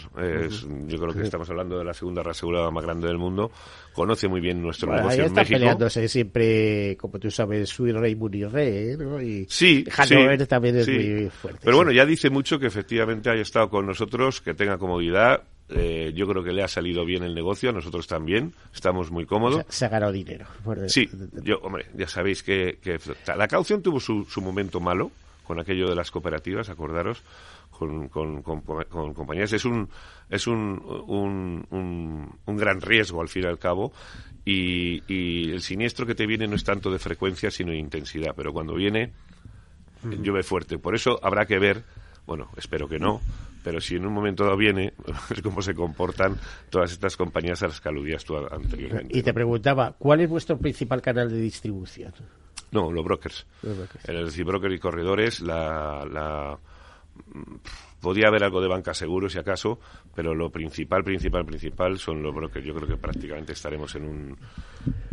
[0.88, 3.52] Yo creo que estamos hablando de la segunda reasegurada más grande del mundo.
[3.94, 5.54] Conoce muy bien nuestro negocio en México.
[5.54, 9.22] peleándose siempre, como tú sabes, Sui Rey Munirre, ¿no?
[9.22, 11.60] Y sí, Hannover también es muy fuerte.
[11.64, 16.12] Pero bueno, ya dice mucho que efectivamente haya estado con nosotros, que tenga comodidad eh,
[16.16, 19.66] yo creo que le ha salido bien el negocio, a nosotros también, estamos muy cómodos.
[19.70, 20.46] Se, ha ganado dinero.
[20.88, 21.10] Sí,
[21.44, 22.78] yo, hombre, ya sabéis que,
[23.36, 25.12] la caución tuvo su, momento malo
[25.46, 27.24] con aquello de las cooperativas, acordaros,
[27.72, 29.52] con, compañías.
[29.54, 29.90] Es un,
[30.30, 31.66] es un,
[32.46, 33.92] un, gran riesgo al fin y al cabo
[34.46, 38.34] y, y el siniestro que te viene no es tanto de frecuencia sino de intensidad,
[38.36, 39.12] pero cuando viene
[40.04, 40.78] llueve fuerte.
[40.78, 41.84] Por eso habrá que ver,
[42.26, 43.22] bueno, espero que no,
[43.64, 44.94] pero si en un momento dado viene,
[45.30, 46.38] es cómo se comportan
[46.70, 49.18] todas estas compañías a las que aludías tú anteriormente.
[49.18, 52.14] Y te preguntaba, ¿cuál es vuestro principal canal de distribución?
[52.72, 53.46] No, los brokers.
[53.62, 54.10] Los brokers.
[54.10, 56.60] Es decir, brokers y corredores, la, la
[58.04, 59.80] podía haber algo de banca seguro si acaso,
[60.14, 62.66] pero lo principal, principal, principal son los brokers.
[62.66, 64.38] Yo creo que prácticamente estaremos en un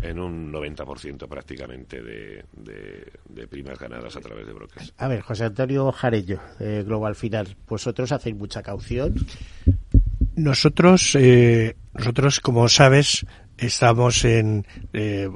[0.03, 4.93] en un 90% prácticamente de, de, primas ganadas a través de brokers.
[4.99, 9.15] A ver, José Antonio Jarello, Global Final, ¿vosotros hacéis mucha caución?
[10.35, 13.25] Nosotros, eh, nosotros como sabes,
[13.61, 15.29] estamos en eh,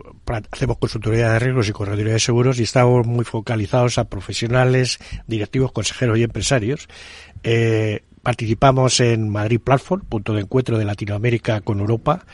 [0.50, 5.72] hacemos consultoría de riesgos y correduría de seguros y estamos muy focalizados a profesionales, directivos,
[5.72, 6.88] consejeros y empresarios.
[7.42, 12.24] Eh, participamos en Madrid Platform, punto de encuentro de Latinoamérica con Europa,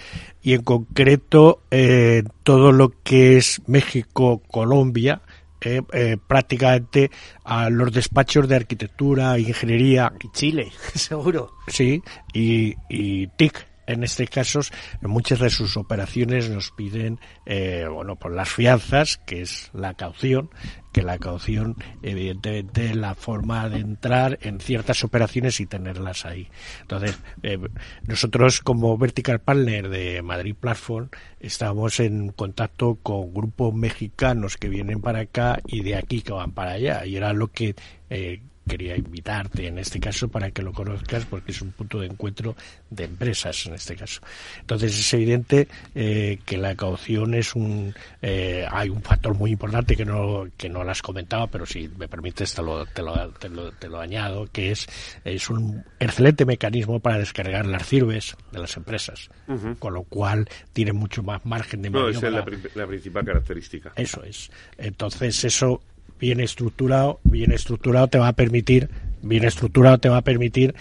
[0.41, 5.21] y en concreto eh, todo lo que es México, Colombia,
[5.63, 7.11] eh, eh, prácticamente
[7.45, 10.11] a los despachos de arquitectura, ingeniería.
[10.23, 11.53] Y Chile, seguro.
[11.67, 14.61] Sí, y, y TIC, en este caso,
[15.03, 20.51] muchas de sus operaciones nos piden, eh, bueno, por las fianzas, que es la caución,
[20.93, 26.49] que la caución, evidentemente, la forma de entrar en ciertas operaciones y tenerlas ahí.
[26.83, 27.59] Entonces, eh,
[28.03, 35.01] nosotros como Vertical Partner de Madrid Platform estamos en contacto con grupos mexicanos que vienen
[35.01, 37.07] para acá y de aquí que van para allá.
[37.07, 37.75] Y era lo que
[38.09, 42.07] eh, quería invitarte en este caso para que lo conozcas porque es un punto de
[42.07, 42.55] encuentro
[42.89, 44.21] de empresas en este caso.
[44.61, 47.93] Entonces es evidente eh, que la caución es un
[48.23, 51.89] eh, hay un factor muy importante que no que no lo has comentado pero si
[51.89, 54.87] me permites te lo, te lo, te lo, añado que es
[55.25, 59.31] es un excelente mecanismo para descargar las cirbes de las empresas
[59.79, 62.13] con lo cual tiene mucho más margen de maniobra.
[62.13, 62.29] No, esa
[62.69, 63.93] es la principal característica.
[63.97, 64.51] Eso es.
[64.79, 65.83] Entonces eso
[66.21, 68.89] bien estructurado, bien estructurado te va a permitir,
[69.23, 70.75] bien estructurado te va a permitir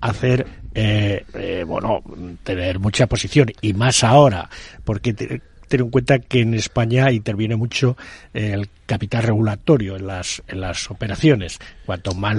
[0.00, 2.02] hacer, eh, eh, bueno,
[2.42, 4.48] tener mucha posición y más ahora,
[4.84, 7.96] porque ten en cuenta que en España interviene mucho
[8.32, 11.58] el capital regulatorio en las, en las operaciones.
[11.86, 12.36] Cuanto más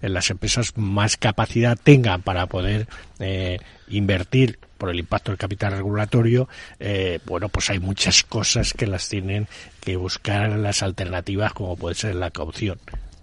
[0.00, 2.86] las empresas más capacidad tengan para poder
[3.18, 6.48] eh, invertir por el impacto del capital regulatorio,
[6.78, 9.48] eh, bueno, pues hay muchas cosas que las tienen
[9.80, 12.78] que buscar las alternativas, como puede ser la caución.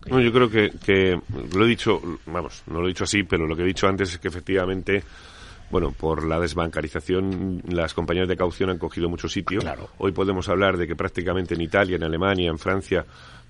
[0.07, 1.19] No, yo creo que, que
[1.55, 4.11] lo he dicho, vamos, no lo he dicho así, pero lo que he dicho antes
[4.11, 5.03] es que efectivamente
[5.73, 9.59] bueno, por la desbancarización, las compañías de caución han cogido mucho sitio.
[9.97, 13.03] Hoy podemos hablar de que prácticamente en Italia, en Alemania, en Francia,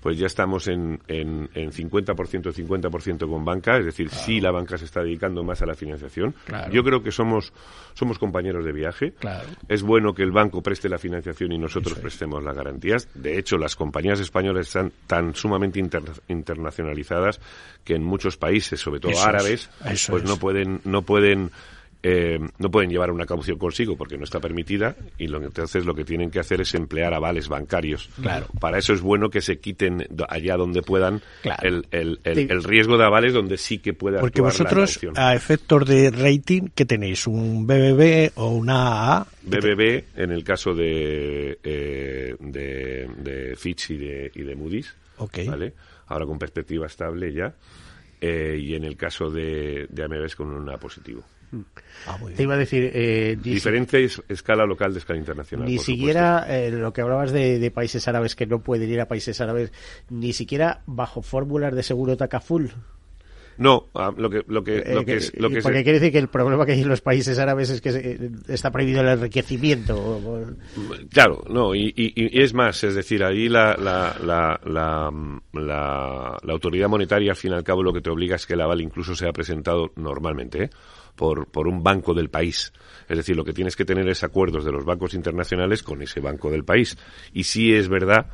[0.04, 4.76] pues ya estamos en, en, en 50%, 50% con banca, es decir, sí la banca
[4.76, 6.34] se está dedicando más a la financiación.
[6.70, 7.54] Yo creo que somos,
[7.94, 9.14] somos compañeros de viaje.
[9.66, 13.08] Es bueno que el banco preste la financiación y nosotros prestemos las garantías.
[13.14, 15.80] De hecho, las compañías españolas están tan sumamente
[16.28, 17.40] internacionalizadas
[17.82, 19.70] que en muchos países, sobre todo árabes,
[20.10, 21.50] pues no pueden, no pueden
[22.06, 25.94] eh, no pueden llevar una caución consigo porque no está permitida y lo, entonces lo
[25.94, 28.10] que tienen que hacer es emplear avales bancarios.
[28.20, 28.46] Claro.
[28.60, 31.22] Para eso es bueno que se quiten allá donde puedan
[31.62, 36.68] el, el, riesgo de avales donde sí que pueda Porque vosotros, a efectos de rating,
[36.74, 37.26] ¿qué tenéis?
[37.26, 39.26] ¿Un BBB o una AA?
[39.40, 44.94] BBB en el caso de, eh, de, de, Fitch y de, y de Moody's.
[45.46, 45.72] ¿vale?
[46.08, 47.54] Ahora con perspectiva estable ya.
[48.20, 51.24] Eh, y en el caso de, de AMBs con una positivo.
[52.06, 52.90] Ah, Te iba a decir...
[52.92, 55.66] Eh, Diferente escala local de escala internacional.
[55.66, 59.40] Ni siquiera eh, lo que hablabas de, países árabes que no pueden ir a países
[59.40, 59.72] árabes,
[60.10, 62.72] ni siquiera bajo fórmulas de seguro TACAFUL.
[63.56, 66.28] No, ah, lo que lo que lo que, lo que porque quiere decir que el
[66.28, 70.20] problema que hay en los países árabes es que está prohibido el enriquecimiento.
[71.12, 75.10] Claro, no y, y, es más, es decir, ahí la la, la, la,
[75.52, 78.60] la, autoridad monetaria al fin y al cabo lo que te obliga es que el
[78.60, 80.64] aval incluso sea presentado normalmente.
[80.64, 80.70] ¿eh?
[81.16, 82.72] Por, por un banco del país.
[83.08, 86.20] Es decir, lo que tienes que tener es acuerdos de los bancos internacionales con ese
[86.20, 86.96] banco del país.
[87.32, 88.26] Y sí es verdad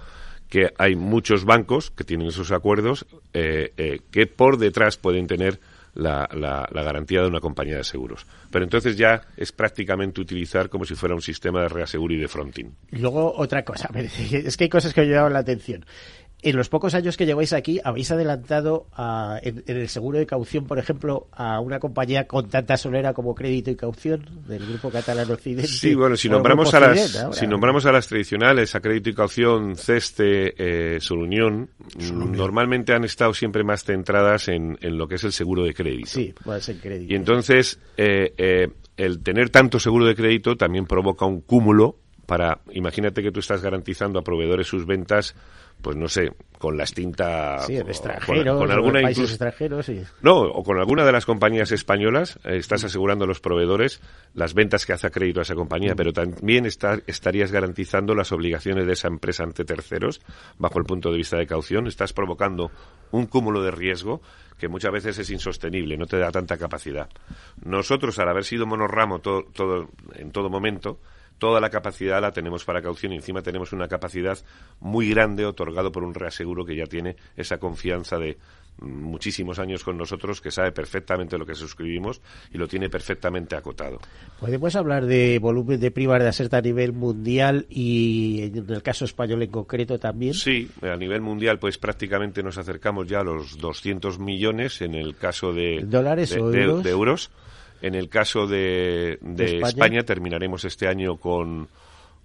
[0.49, 5.61] que hay muchos bancos que tienen esos acuerdos eh, eh, que por detrás pueden tener
[5.95, 8.27] la, la, garantía de una compañía de seguros.
[8.51, 12.29] Pero entonces ya es prácticamente utilizar como si fuera un sistema de reaseguro y de
[12.29, 12.67] fronting.
[12.91, 15.85] Luego otra cosa, es que hay cosas que me llaman la atención
[16.43, 18.87] en los pocos años que lleváis aquí, habéis adelantado
[19.43, 23.71] en, el seguro de caución, por ejemplo, a una compañía con tanta solera como Crédito
[23.71, 25.69] y Caución del Grupo Catalán Occidente.
[25.69, 29.77] Sí, bueno, si nombramos, a las, si nombramos a las tradicionales, a Crédito y Caución,
[29.77, 35.65] Ceste, eh, Solunión, normalmente han estado siempre más centradas en, lo que es el seguro
[35.65, 36.09] de crédito.
[36.09, 37.13] Sí, puede ser crédito.
[37.13, 42.61] Y entonces, eh, eh, el tener tanto seguro de crédito también provoca un cúmulo para,
[42.73, 45.35] imagínate que tú estás garantizando a proveedores sus ventas
[45.83, 47.59] pues no sé, con la extinta...
[47.61, 50.03] Sí, extranjeros, con, alguna países extranjeros, sí.
[50.21, 54.01] No, o con alguna de las compañías españolas, eh, estás asegurando a los proveedores
[54.35, 58.87] las ventas que hace a crédito a esa compañía, pero también estarías garantizando las obligaciones
[58.87, 60.21] de esa empresa ante terceros,
[60.59, 61.87] bajo el punto de vista de caución.
[61.87, 62.71] Estás provocando
[63.11, 64.21] un cúmulo de riesgo
[64.59, 67.09] que muchas veces es insostenible, no te da tanta capacidad.
[67.65, 70.99] Nosotros, al haber sido monorramo todo, en todo momento,
[71.41, 74.39] toda la capacidad la tenemos para caución y encima tenemos una capacidad
[74.79, 78.37] muy grande otorgado por un reaseguro que ya tiene esa confianza de
[78.79, 82.21] muchísimos años con nosotros que sabe perfectamente lo que suscribimos
[82.53, 83.99] y lo tiene perfectamente acotado.
[84.39, 89.05] ¿Podemos hablar de volumen de primas de aserta a nivel mundial y en el caso
[89.05, 90.35] español en concreto también?
[90.35, 95.17] Sí, a nivel mundial pues prácticamente nos acercamos ya a los 200 millones en el
[95.17, 96.85] caso de, ¿Dólares o euros?
[96.85, 97.31] de euros
[97.83, 100.03] en el caso de, España?
[100.03, 101.69] terminaremos este año con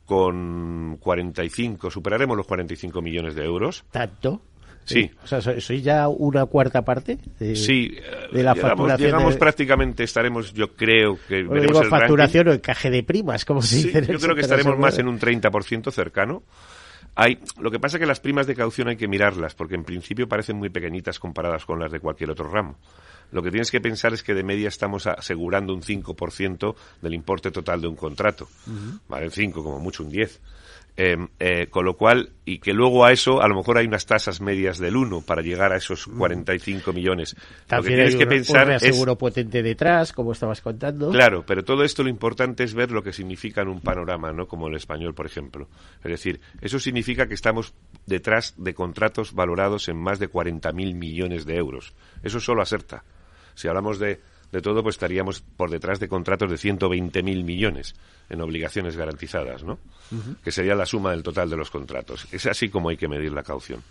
[0.05, 3.83] con 45, superaremos los 45 millones de euros.
[3.89, 4.39] ¿Tanto?
[4.85, 5.09] Sí.
[5.23, 7.97] O sea, ¿soy ya una cuarta parte de, sí,
[8.31, 9.09] de la facturación?
[9.09, 11.37] Llegamos prácticamente, estaremos, yo creo que...
[11.43, 14.05] digo facturación o encaje de primas, como se dice.
[14.05, 16.43] yo creo que estaremos más en un 30% cercano.
[17.15, 19.85] Hay, lo que pasa es que las primas de caución hay que mirarlas, porque en
[19.85, 22.77] principio parecen muy pequeñitas comparadas con las de cualquier otro ramo.
[23.31, 27.51] Lo que tienes que pensar es que de media estamos asegurando un 5% del importe
[27.51, 28.47] total de un contrato.
[29.07, 30.41] Vale, un 5, como mucho un 10.
[30.97, 34.05] Em, eh, con lo cual, y que luego a eso, a lo mejor hay unas
[34.05, 37.35] tasas medias del 1 para llegar a esos 45 millones.
[37.67, 39.17] También lo que tienes que pensar un es.
[39.17, 41.11] potente detrás, como estabas contando.
[41.11, 44.47] Claro, pero todo esto lo importante es ver lo que significa en un panorama, ¿no?
[44.47, 45.67] Como el español, por ejemplo.
[46.01, 47.73] Es decir, eso significa que estamos
[48.05, 51.93] detrás de contratos valorados en más de 40.000 millones de euros.
[52.23, 53.03] Eso solo acerta.
[53.53, 54.21] Si hablamos de,
[54.51, 57.95] de todo, pues estaríamos por detrás de contratos de 120.000 millones
[58.29, 59.79] en obligaciones garantizadas, ¿no?
[60.43, 62.27] Que sería la suma del total de los contratos.
[62.31, 63.81] Es así como hay que medir la caución.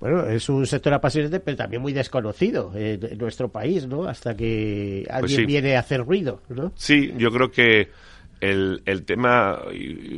[0.00, 4.04] Bueno, es un sector apasionante, pero también muy desconocido en, nuestro país, ¿no?
[4.04, 6.72] Hasta que pues alguien viene a hacer ruido, ¿no?
[6.76, 7.90] Sí, yo creo que
[8.40, 9.60] el, el tema,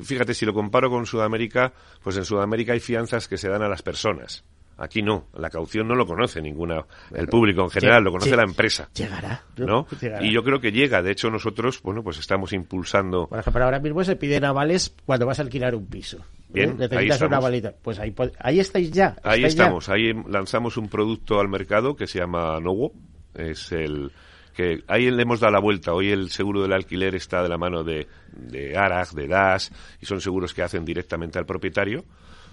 [0.02, 3.68] fíjate, si lo comparo con Sudamérica, pues en Sudamérica hay fianzas que se dan a
[3.68, 4.44] las personas.
[4.80, 8.44] Aquí no, la caución no lo conoce ninguna, el público en general, lo conoce la
[8.44, 8.88] empresa.
[8.94, 9.86] Llegará, ¿no?
[10.22, 11.02] Y yo creo que llega.
[11.02, 13.26] De hecho, nosotros, bueno, pues estamos impulsando.
[13.26, 16.24] Por ejemplo, ahora mismo se piden avales cuando vas a alquilar un piso.
[16.48, 17.74] Bien, Necesitas una avalita.
[17.82, 19.16] Pues ahí, ahí estáis ya.
[19.22, 19.90] Ahí estamos.
[19.90, 22.94] Ahí lanzamos un producto al mercado que se llama Nowo.
[23.34, 24.10] Es el
[24.54, 25.92] que ahí le hemos dado la vuelta.
[25.92, 29.70] Hoy el seguro del alquiler está de la mano de, de ARAG, de DAS,
[30.00, 32.04] y son seguros que hacen directamente al propietario.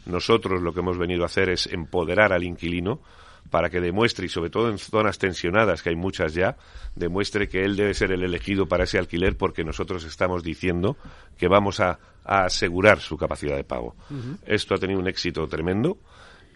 [0.08, 3.02] Nosotros lo que hemos venido a hacer es empoderar al inquilino
[3.50, 6.58] para que demuestre, y sobre todo en zonas tensionadas, que hay muchas ya,
[6.96, 10.98] demuestre que él debe ser el elegido para ese alquiler porque nosotros estamos diciendo
[11.38, 12.00] que vamos a,
[12.30, 13.96] asegurar su capacidad de pago.
[14.46, 15.98] Esto ha tenido un éxito tremendo.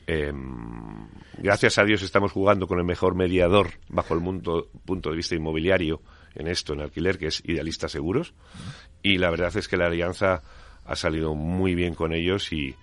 [0.05, 5.35] Em, gracias a Dios estamos jugando con el mejor mediador bajo el punto de vista
[5.35, 6.01] inmobiliario
[6.35, 8.33] en esto, en alquiler, que es Idealista Seguros.
[9.01, 10.41] Y la verdad es que la alianza
[10.83, 12.75] ha salido muy bien con ellos y,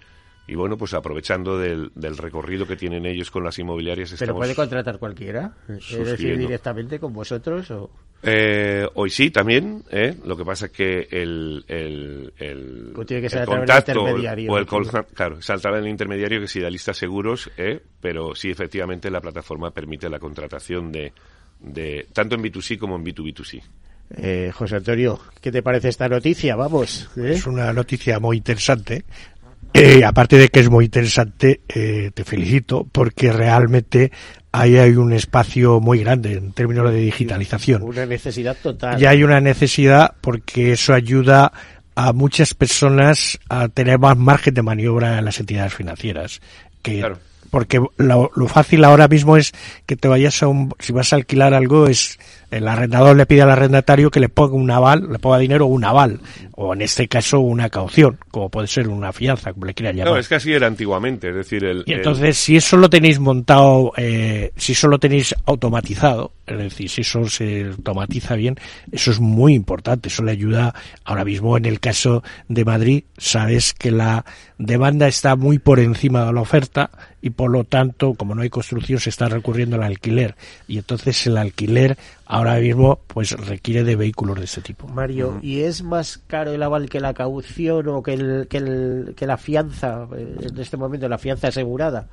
[0.48, 4.16] y bueno, pues aprovechando del, recorrido que tienen ellos con las inmobiliarias.
[4.18, 5.52] ¿Pero puede contratar cualquiera?
[5.68, 7.70] ¿Es decir, directamente con vosotros?
[7.70, 7.90] O...
[8.22, 9.84] Eh, hoy sí, también.
[9.90, 10.16] ¿eh?
[10.24, 14.58] Lo que pasa es que el, el, el, pues tiene que ser contacto intermediario, o
[14.58, 14.66] el,
[15.12, 17.82] claro, salta del intermediario que es Idealista Seguros, ¿eh?
[18.00, 21.12] pero sí, efectivamente, la plataforma permite la contratación de,
[21.60, 23.62] de tanto en B2C como en B2B2C.
[24.16, 26.56] Eh, José Antonio, ¿qué te parece esta noticia?
[26.56, 27.10] Vamos.
[27.16, 27.32] ¿eh?
[27.32, 29.04] Es una noticia muy interesante
[29.74, 34.10] eh, aparte de que es muy interesante, eh, te felicito porque realmente
[34.52, 37.82] ahí hay un espacio muy grande en términos de digitalización.
[37.82, 39.00] Una necesidad total.
[39.00, 41.52] Y hay una necesidad porque eso ayuda
[41.94, 46.40] a muchas personas a tener más margen de maniobra en las entidades financieras.
[46.82, 47.04] Que,
[47.50, 49.52] Porque lo, lo, fácil ahora mismo es
[49.84, 52.18] que te vayas a un, si vas a alquilar algo es
[52.50, 55.84] el arrendador le pide al arrendatario que le ponga un aval, le ponga dinero un
[55.84, 56.20] aval,
[56.52, 60.14] o en este caso una caución, como puede ser una fianza, como le quiera llamar.
[60.14, 61.84] No, es que así era antiguamente, es decir, el...
[61.86, 66.88] Y entonces, si eso lo tenéis montado, eh, si eso lo tenéis automatizado, es decir,
[66.88, 68.56] si eso se automatiza bien,
[68.90, 70.74] eso es muy importante, eso le ayuda,
[71.04, 74.24] ahora mismo en el caso de Madrid, sabes que la
[74.58, 76.90] demanda está muy por encima de la oferta
[77.22, 80.34] y por lo tanto, como no hay construcción, se está recurriendo al alquiler.
[80.66, 81.96] Y entonces el alquiler
[82.26, 84.88] ahora mismo pues requiere de vehículos de ese tipo.
[84.88, 89.14] Mario, ¿y es más caro el aval que la caución o que, el, que, el,
[89.16, 92.08] que la fianza, eh, en este momento, la fianza asegurada?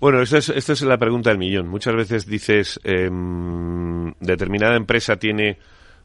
[0.00, 1.68] Bueno, esta es, esta es la pregunta del millón.
[1.68, 3.08] Muchas veces dices, eh,
[4.20, 5.58] determinada empresa tiene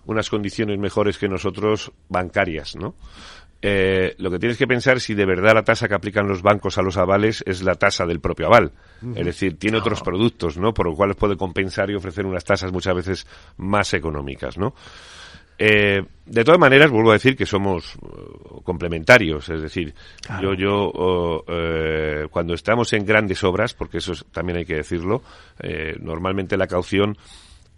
[0.05, 2.95] unas condiciones mejores que nosotros bancarias, ¿no?
[3.61, 6.77] Eh, lo que tienes que pensar si de verdad la tasa que aplican los bancos
[6.77, 8.71] a los avales es la tasa del propio aval.
[9.15, 10.73] Es decir, tiene otros productos, ¿no?
[10.73, 14.73] Por los cuales puede compensar y ofrecer unas tasas muchas veces más económicas, ¿no?
[15.63, 19.93] Eh, de todas maneras, vuelvo a decir que somos uh, complementarios, es decir,
[20.41, 24.75] yo, yo uh, eh, cuando estamos en grandes obras, porque eso es- también hay que
[24.77, 25.21] decirlo,
[25.59, 27.15] eh, normalmente la caución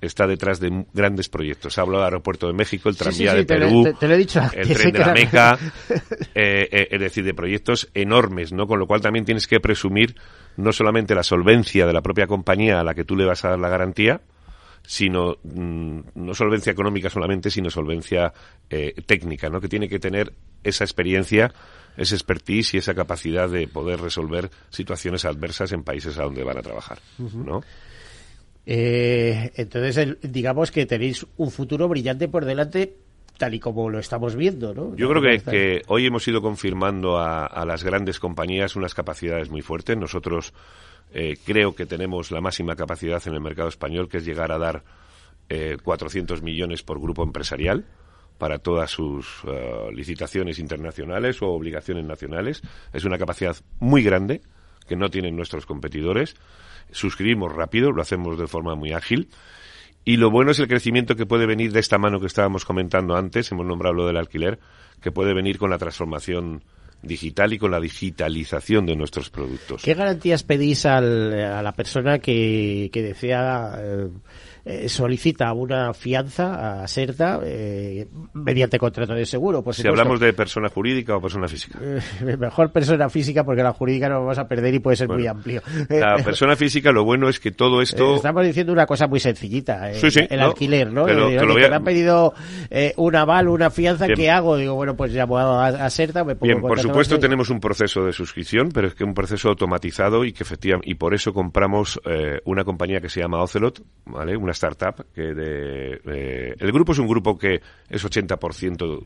[0.05, 1.77] está detrás de grandes proyectos.
[1.77, 4.17] Hablo del aeropuerto de México, el tranvía sí, sí, de Perú, te- te lo he
[4.17, 5.57] dicho el tren de la Meca,
[6.35, 8.67] eh, eh, es decir, de proyectos enormes, ¿no?
[8.67, 10.15] Con lo cual también tienes que presumir
[10.57, 13.49] no solamente la solvencia de la propia compañía a la que tú le vas a
[13.49, 14.21] dar la garantía,
[14.85, 18.33] sino mm, no solvencia económica solamente, sino solvencia
[18.69, 19.61] eh, técnica, ¿no?
[19.61, 20.33] Que tiene que tener
[20.63, 21.53] esa experiencia,
[21.97, 26.57] esa expertise y esa capacidad de poder resolver situaciones adversas en países a donde van
[26.57, 26.99] a trabajar.
[27.17, 27.61] ¿no?
[28.65, 32.95] Eh, entonces, el- digamos que tenéis un futuro brillante por delante,
[33.37, 34.95] tal y como lo estamos viendo, ¿no?
[34.95, 39.49] Yo creo que, que hoy hemos ido confirmando a, a las grandes compañías unas capacidades
[39.49, 39.97] muy fuertes.
[39.97, 40.53] Nosotros
[41.13, 44.57] eh, creo que tenemos la máxima capacidad en el mercado español, que es llegar a
[44.57, 44.83] dar
[45.49, 47.85] eh, 400 millones por grupo empresarial
[48.37, 52.61] para todas sus eh, licitaciones internacionales o obligaciones nacionales.
[52.93, 54.41] Es una capacidad muy grande
[54.87, 56.35] que no tienen nuestros competidores.
[56.91, 59.29] Suscribimos rápido, lo hacemos de forma muy ágil.
[60.05, 63.15] Y lo bueno es el crecimiento que puede venir de esta mano que estábamos comentando
[63.15, 64.59] antes, hemos nombrado lo del alquiler,
[65.01, 66.61] que puede venir con la transformación
[67.01, 69.81] digital y con la digitalización de nuestros productos.
[69.83, 74.07] ¿Qué garantías pedís al- a la persona que, que desea, eh,
[74.65, 79.61] eh, solicita una fianza a Serta eh, mediante contrato de seguro?
[79.63, 80.01] Por Si supuesto.
[80.01, 81.79] hablamos de persona jurídica o persona física.
[81.81, 82.01] Eh,
[82.39, 85.61] mejor persona física porque la jurídica no vamos a perder y puede ser muy amplio.
[85.89, 88.15] La persona física, lo bueno es que todo esto...
[88.15, 91.05] Estamos diciendo una cosa muy sencillita, Sí, sí, el no, alquiler, ¿no?
[91.05, 92.33] que a- me han pedido
[92.97, 94.17] un aval, una fianza, Bien.
[94.17, 94.57] ¿qué hago?
[94.57, 97.59] Digo, bueno, pues llamo a, a Serta, me pongo Bien, en por supuesto tenemos un
[97.59, 101.33] proceso de suscripción, pero es que un proceso automatizado y que efectivamente y por eso
[101.33, 104.37] compramos eh, una compañía que se llama Ocelot, ¿vale?
[104.37, 109.03] Una startup que de, eh, el grupo es un grupo que es 80%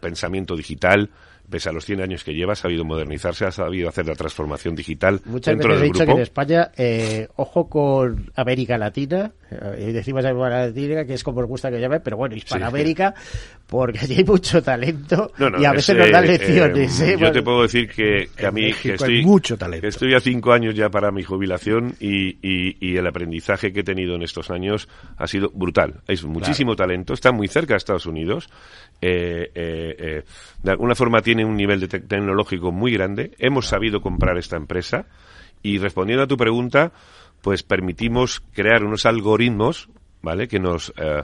[0.00, 1.10] pensamiento digital,
[1.52, 4.74] pese a los 100 años que lleva, ha sabido modernizarse, ha sabido hacer la transformación
[4.74, 6.12] digital Muchas dentro veces he del dicho grupo.
[6.14, 11.40] que en España, eh, ojo con América Latina, eh, decimos América Latina, que es como
[11.42, 13.14] nos gusta que llame, pero bueno, Hispanoamérica,
[13.66, 17.00] porque allí hay mucho talento No, no, y a es, veces nos dan eh, lecciones.
[17.00, 17.12] eh, ¿eh?
[17.12, 19.86] yo Bueno, te puedo decir que, que a mí México que hay estoy, mucho talento.
[19.86, 23.84] estoy a cinco años ya para mi jubilación y, y- y el aprendizaje que he
[23.84, 24.88] tenido en estos años
[25.18, 26.00] ha sido brutal.
[26.08, 28.48] Hay muchísimo talento, está muy cerca de Estados Unidos.
[29.00, 30.22] eh,
[30.62, 33.32] de alguna forma tiene un nivel de tec- tecnológico muy grande.
[33.38, 35.06] Hemos sabido comprar esta empresa
[35.62, 36.92] y respondiendo a tu pregunta,
[37.40, 39.88] pues permitimos crear unos algoritmos,
[40.22, 40.46] ¿vale?
[40.48, 41.22] Que nos eh,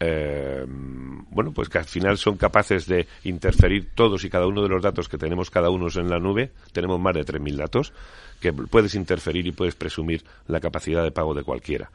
[0.00, 4.68] eh, bueno, pues que al final son capaces de interferir todos y cada uno de
[4.68, 6.52] los datos que tenemos cada uno en la nube.
[6.72, 7.92] Tenemos más de 3.000 datos
[8.40, 11.90] que puedes interferir y puedes presumir la capacidad de pago de cualquiera.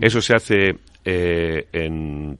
[0.00, 2.38] Eso se hace eh, en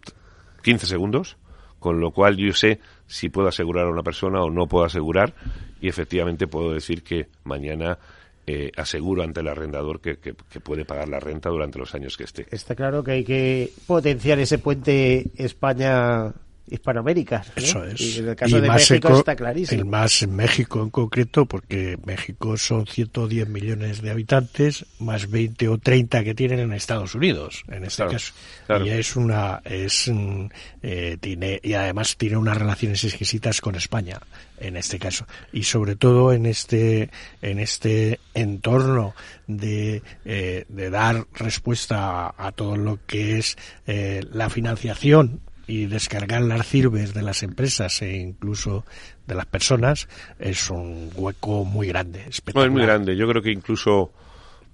[0.62, 1.36] 15 segundos,
[1.79, 5.35] con lo cual yo sé si puedo asegurar a una persona o no puedo asegurar
[5.81, 7.99] y efectivamente puedo decir que mañana
[8.47, 12.16] eh, aseguro ante el arrendador que, que- que puede pagar la renta durante los años
[12.16, 12.47] que esté.
[12.51, 16.33] Está claro que hay que potenciar ese puente España
[16.69, 17.45] Hispanoamérica.
[17.57, 17.62] ¿no?
[17.62, 18.01] Eso es.
[18.01, 19.81] Y en el caso Y de México eco- está clarísimo.
[19.81, 25.69] el más en México en concreto, porque México son 110 millones de habitantes, más 20
[25.69, 28.33] o 30 que tienen en Estados Unidos, en este Claro, caso.
[28.67, 28.87] claro.
[28.87, 30.47] Y es una, es, mm,
[30.83, 34.19] eh, tiene, y además tiene unas relaciones exquisitas con España,
[34.59, 35.27] en este caso.
[35.53, 37.11] Y sobre todo en este,
[37.43, 39.14] en este entorno
[39.47, 43.57] de, eh, de dar respuesta a, a todo lo que es
[43.87, 48.85] eh, la financiación y descargar las sirves de las empresas e incluso
[49.27, 50.09] de las personas
[50.39, 52.21] es un hueco muy grande,
[52.55, 53.17] No, es muy grande.
[53.17, 54.12] Yo creo que incluso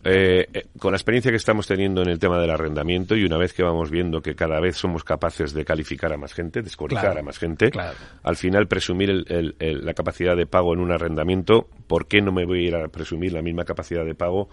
[0.05, 3.37] eh, eh, con la experiencia que estamos teniendo en el tema del arrendamiento y una
[3.39, 6.69] vez que vamos viendo que cada vez somos capaces de calificar a más gente, de
[6.71, 7.97] Claro, a más gente, claro.
[8.25, 12.21] al final presumir el- el- el- la capacidad de pago en un arrendamiento, ¿por qué
[12.21, 14.49] no me voy a ir a presumir la misma capacidad de pago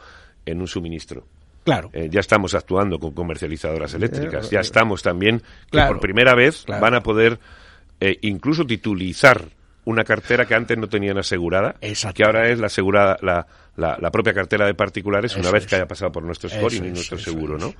[0.45, 1.25] en un suministro?
[1.63, 1.89] Claro.
[1.93, 6.33] Eh, ya estamos actuando con comercializadoras eléctricas, Eh, ya estamos también que claro, por primera
[6.35, 6.81] vez claro.
[6.81, 7.39] van a poder
[7.99, 9.49] eh, incluso titulizar
[9.85, 11.75] una cartera que antes no tenían asegurada,
[12.13, 13.47] que ahora es la asegurada, la,
[13.79, 15.69] la, la, propia cartera de particulares una vez es.
[15.69, 17.63] que haya pasado por nuestro scoring Eso y es, nuestro seguro, es.
[17.63, 17.73] ¿no?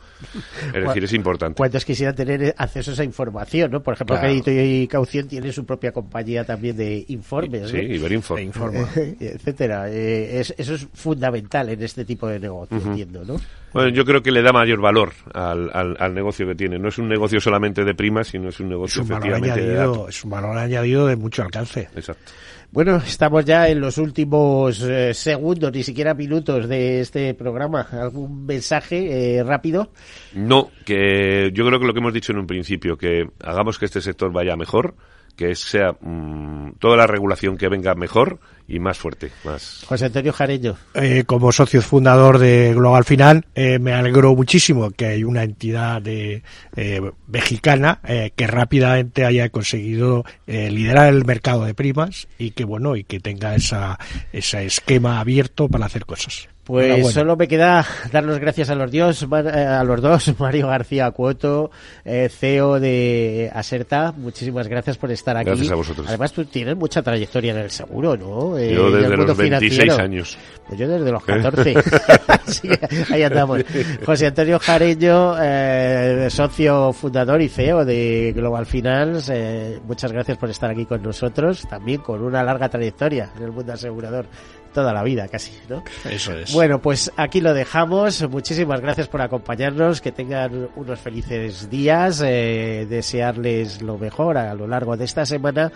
[0.74, 1.58] Es decir, es importante.
[1.58, 3.82] ¿Cuántos quisieran tener acceso a esa información, no?
[3.84, 4.28] Por ejemplo, Claro.
[4.30, 7.82] Crédito y Caución tiene su propia compañía también de informes, Sí, ¿no?
[7.96, 8.40] Iberinfor.
[9.20, 9.90] etcétera.
[9.90, 13.36] Eh, es- eso es fundamental en este tipo de negocio, entiendo, ¿no?
[13.74, 16.80] Bueno, yo creo que le da mayor valor al, al, al negocio que tiene.
[16.80, 19.62] No es un negocio solamente de primas, sino es un Es negocio un valor efectivamente
[19.62, 20.16] de añadido, datos.
[20.16, 21.88] es un valor añadido de mucho alcance.
[21.96, 22.32] Exacto.
[22.72, 27.88] Bueno, estamos ya en los últimos eh, segundos, ni siquiera minutos de este programa.
[27.92, 29.92] ¿Algún mensaje eh, rápido?
[30.34, 33.86] No, que yo creo que lo que hemos dicho en un principio, que hagamos que
[33.86, 34.94] este sector vaya mejor,
[35.40, 39.86] que sea mm, toda la regulación que venga mejor y más fuerte, más.
[39.88, 40.76] José Antonio Jareño.
[40.94, 46.02] Eh, como socio fundador de Global Final, eh, me alegro muchísimo que hay una entidad
[46.02, 46.44] de,
[46.76, 52.66] eh, mexicana eh, que rápidamente haya conseguido eh, liderar el mercado de primas y que
[52.66, 53.98] bueno y que tenga esa
[54.34, 56.50] ese esquema abierto para hacer cosas.
[56.70, 60.68] Pues solo me queda dar las gracias a los dios, eh, a los dos, Mario
[60.68, 61.72] García Cuoto,
[62.06, 64.14] eh, CEO de Aserta.
[64.16, 65.48] Muchísimas gracias por estar aquí.
[65.48, 66.08] Gracias a vosotros.
[66.08, 68.56] Además, tú tienes mucha trayectoria en el seguro, ¿no?
[68.56, 69.96] Eh, Yo desde los 26 financiero.
[70.04, 70.38] años.
[70.68, 71.74] Pues yo desde los 14.
[72.46, 72.68] Sí,
[73.12, 73.62] ahí andamos.
[74.06, 79.32] José Antonio Jareño, eh, socio fundador y CEO de Global Finance.
[79.36, 83.52] eh, muchas gracias por estar aquí con nosotros, también con una larga trayectoria en el
[83.52, 84.26] mundo asegurador.
[84.74, 85.84] Toda la vida, casi, ¿no?
[86.10, 86.54] Eso es.
[86.54, 88.28] Bueno, pues aquí lo dejamos.
[88.30, 90.02] Muchísimas gracias por acompañarnos.
[90.02, 92.22] Que tengan unos felices días.
[92.24, 95.72] eh, desearles lo mejor a lo largo de esta semana.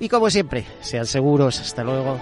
[0.00, 1.60] Y como siempre, sean seguros.
[1.60, 2.18] Hasta luego.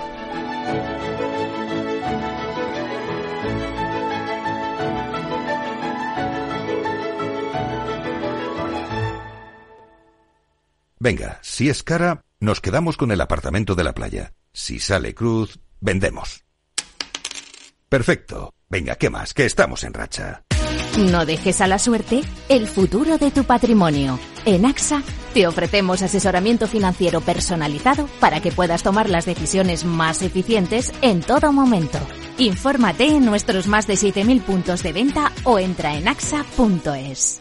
[10.98, 14.32] Venga, si es cara, nos quedamos con el apartamento de la playa.
[14.52, 16.44] Si sale cruz, vendemos.
[17.88, 18.52] Perfecto.
[18.68, 19.32] Venga, ¿qué más?
[19.32, 20.42] Que estamos en racha.
[20.98, 24.18] No dejes a la suerte el futuro de tu patrimonio.
[24.46, 25.02] En AXA
[25.34, 31.52] te ofrecemos asesoramiento financiero personalizado para que puedas tomar las decisiones más eficientes en todo
[31.52, 31.98] momento.
[32.38, 37.40] Infórmate en nuestros más de 7.000 puntos de venta o entra en axa.es.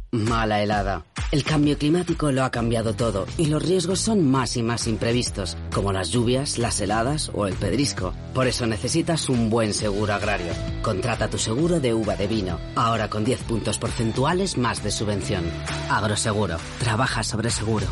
[0.11, 1.05] mala helada.
[1.31, 5.57] El cambio climático lo ha cambiado todo y los riesgos son más y más imprevistos,
[5.73, 8.13] como las lluvias, las heladas o el pedrisco.
[8.33, 10.53] Por eso necesitas un buen seguro agrario.
[10.81, 15.43] Contrata tu seguro de uva de vino, ahora con 10 puntos porcentuales más de subvención.
[15.89, 17.87] Agroseguro, trabaja sobre seguro.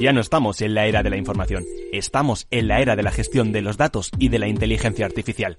[0.00, 3.10] Ya no estamos en la era de la información, estamos en la era de la
[3.10, 5.58] gestión de los datos y de la inteligencia artificial.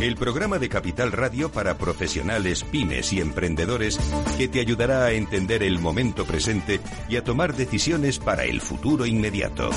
[0.00, 3.98] El programa de Capital Radio para profesionales, pymes y emprendedores
[4.38, 6.78] que te ayudará a entender el momento presente
[7.08, 9.70] y a tomar decisiones para el futuro inmediato.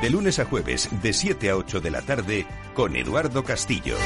[0.00, 3.96] De lunes a jueves, de 7 a 8 de la tarde, con Eduardo Castillo.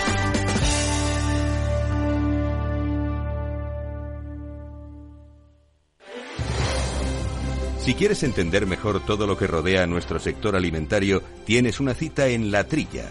[7.80, 12.28] Si quieres entender mejor todo lo que rodea a nuestro sector alimentario, tienes una cita
[12.28, 13.10] en La Trilla.